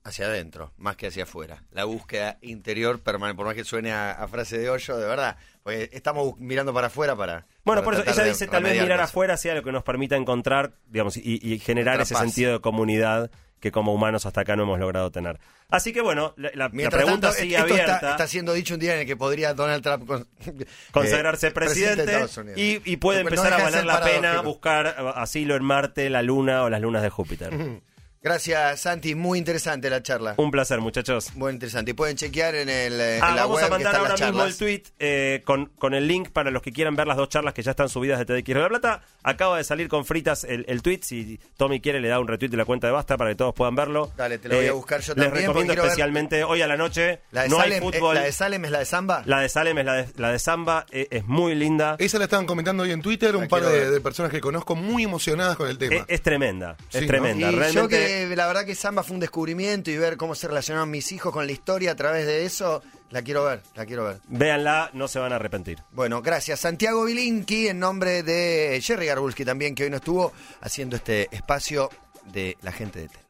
hacia 0.04 0.26
adentro, 0.26 0.74
más 0.76 0.96
que 0.96 1.06
hacia 1.06 1.22
afuera. 1.22 1.64
La 1.70 1.84
búsqueda 1.84 2.36
interior 2.42 3.00
permanente, 3.00 3.38
por 3.38 3.46
más 3.46 3.54
que 3.54 3.64
suene 3.64 3.92
a, 3.92 4.12
a 4.12 4.28
frase 4.28 4.58
de 4.58 4.68
hoyo, 4.68 4.98
de 4.98 5.06
verdad. 5.06 5.38
Porque 5.68 5.90
estamos 5.92 6.38
mirando 6.38 6.72
para 6.72 6.86
afuera 6.86 7.14
para. 7.14 7.44
Bueno, 7.62 7.82
para 7.82 7.96
por 7.98 8.08
eso 8.08 8.20
ella 8.20 8.24
dice 8.30 8.46
tal 8.46 8.62
vez 8.62 8.80
mirar 8.80 9.02
afuera 9.02 9.36
sea 9.36 9.54
lo 9.54 9.62
que 9.62 9.70
nos 9.70 9.82
permita 9.82 10.16
encontrar, 10.16 10.72
digamos, 10.88 11.18
y, 11.18 11.38
y 11.42 11.58
generar 11.58 11.96
Otra 11.96 12.04
ese 12.04 12.14
paz. 12.14 12.22
sentido 12.22 12.52
de 12.54 12.60
comunidad 12.62 13.30
que 13.60 13.70
como 13.70 13.92
humanos 13.92 14.24
hasta 14.24 14.40
acá 14.40 14.56
no 14.56 14.62
hemos 14.62 14.78
logrado 14.78 15.10
tener. 15.10 15.38
Así 15.68 15.92
que 15.92 16.00
bueno, 16.00 16.32
la, 16.38 16.70
pregunta 16.70 17.28
tanto, 17.28 17.32
sigue 17.32 17.56
esto 17.56 17.70
abierta. 17.70 17.94
Está, 17.96 18.10
está 18.12 18.26
siendo 18.26 18.54
dicho 18.54 18.72
un 18.72 18.80
día 18.80 18.94
en 18.94 19.00
el 19.00 19.06
que 19.06 19.16
podría 19.16 19.52
Donald 19.52 19.82
Trump 19.82 20.06
con- 20.06 20.26
consagrarse 20.90 21.48
eh, 21.48 21.50
presidente, 21.50 22.18
y, 22.56 22.80
y 22.90 22.96
puede 22.96 23.22
No 23.24 23.28
empezar 23.28 23.52
a 23.52 23.62
valer 23.62 23.84
la 23.84 24.00
pena 24.00 24.40
buscar 24.40 24.86
eh, 24.86 25.12
asilo 25.16 25.54
en 25.54 25.64
Marte, 25.64 26.08
la 26.08 26.22
Luna 26.22 26.62
o 26.62 26.70
las 26.70 26.80
lunas 26.80 27.02
de 27.02 27.10
Júpiter. 27.10 27.52
Gracias, 28.22 28.80
Santi. 28.80 29.14
Muy 29.14 29.38
interesante 29.38 29.88
la 29.90 30.02
charla. 30.02 30.34
Un 30.38 30.50
placer, 30.50 30.80
muchachos. 30.80 31.34
Muy 31.36 31.52
interesante. 31.52 31.92
Y 31.92 31.94
pueden 31.94 32.16
chequear 32.16 32.54
en, 32.56 32.68
el, 32.68 33.00
eh, 33.00 33.20
Ah, 33.22 33.30
en 33.30 33.36
la 33.36 33.42
vamos 33.42 33.56
web 33.56 33.64
a 33.64 33.66
que 33.66 33.70
mandar 33.70 33.94
están 33.94 34.10
ahora 34.10 34.26
mismo 34.26 34.44
el 34.44 34.56
tweet 34.56 34.82
eh, 34.98 35.42
con, 35.44 35.66
con 35.66 35.94
el 35.94 36.08
link 36.08 36.30
para 36.30 36.50
los 36.50 36.60
que 36.62 36.72
quieran 36.72 36.96
ver 36.96 37.06
las 37.06 37.16
dos 37.16 37.28
charlas 37.28 37.54
que 37.54 37.62
ya 37.62 37.70
están 37.70 37.88
subidas 37.88 38.18
de 38.18 38.24
TDX 38.24 38.54
de 38.54 38.60
la 38.60 38.68
Plata. 38.68 39.02
Acaba 39.22 39.56
de 39.58 39.64
salir 39.64 39.88
con 39.88 40.04
fritas 40.04 40.44
el, 40.44 40.64
el 40.68 40.82
tweet. 40.82 41.00
Si 41.02 41.38
Tommy 41.56 41.80
quiere, 41.80 42.00
le 42.00 42.08
da 42.08 42.18
un 42.18 42.26
retweet 42.26 42.48
de 42.50 42.56
la 42.56 42.64
cuenta 42.64 42.86
de 42.88 42.92
Basta 42.92 43.16
para 43.16 43.30
que 43.30 43.36
todos 43.36 43.54
puedan 43.54 43.74
verlo. 43.76 44.06
Eh, 44.06 44.12
Dale, 44.16 44.38
te 44.38 44.48
lo 44.48 44.56
voy 44.56 44.66
a 44.66 44.72
buscar 44.72 45.00
yo 45.00 45.14
Les 45.14 45.24
también, 45.24 45.30
porque 45.30 45.46
recomiendo 45.46 45.74
ver- 45.74 45.84
especialmente 45.84 46.44
hoy 46.44 46.62
a 46.62 46.66
la 46.66 46.76
noche. 46.76 47.20
La 47.30 47.42
de, 47.42 47.48
no 47.50 47.56
Salem, 47.58 47.72
hay 47.72 47.78
eh, 47.78 47.92
fútbol. 47.92 48.14
¿La 48.16 48.22
de 48.22 48.32
Salem 48.32 48.64
es 48.64 48.70
la 48.72 48.78
de 48.80 48.84
Samba? 48.84 49.22
La 49.26 49.40
de 49.40 49.48
Salem 49.48 49.78
es 49.78 49.84
la 49.84 49.94
de, 49.94 50.08
la 50.16 50.32
de 50.32 50.38
Samba. 50.40 50.86
eh, 50.90 51.06
es 51.10 51.24
muy 51.26 51.54
linda. 51.54 51.94
Esa 52.00 52.18
la 52.18 52.24
estaban 52.24 52.46
comentando 52.46 52.82
hoy 52.82 52.90
en 52.90 53.00
Twitter, 53.02 53.32
La 53.32 53.38
un 53.38 53.48
par 53.48 53.62
de, 53.64 54.00
personas 54.00 54.32
que 54.32 54.40
conozco 54.40 54.74
muy 54.74 55.04
emocionadas 55.04 55.56
con 55.56 55.68
el 55.68 55.78
tema. 55.78 55.94
Es, 55.96 56.04
es 56.08 56.22
tremenda. 56.22 56.76
Es 56.92 57.06
tremenda. 57.06 57.50
Realmente. 57.50 58.07
Que 58.08 58.36
la 58.36 58.46
verdad 58.46 58.64
que 58.64 58.74
Samba 58.74 59.02
fue 59.02 59.14
un 59.14 59.20
descubrimiento 59.20 59.90
y 59.90 59.96
ver 59.96 60.16
cómo 60.16 60.34
se 60.34 60.48
relacionaron 60.48 60.90
mis 60.90 61.12
hijos 61.12 61.32
con 61.32 61.46
la 61.46 61.52
historia 61.52 61.92
a 61.92 61.94
través 61.94 62.26
de 62.26 62.44
eso, 62.44 62.82
la 63.10 63.22
quiero 63.22 63.44
ver, 63.44 63.62
la 63.74 63.86
quiero 63.86 64.04
ver. 64.04 64.20
Véanla, 64.28 64.90
no 64.94 65.08
se 65.08 65.18
van 65.18 65.32
a 65.32 65.36
arrepentir. 65.36 65.82
Bueno, 65.92 66.22
gracias. 66.22 66.60
Santiago 66.60 67.04
Vilinki, 67.04 67.68
en 67.68 67.78
nombre 67.78 68.22
de 68.22 68.80
Jerry 68.82 69.06
Garbulski 69.06 69.44
también, 69.44 69.74
que 69.74 69.84
hoy 69.84 69.90
nos 69.90 70.00
estuvo 70.00 70.32
haciendo 70.60 70.96
este 70.96 71.28
espacio 71.34 71.90
de 72.32 72.56
la 72.62 72.72
gente 72.72 73.00
de 73.00 73.08
TED. 73.08 73.27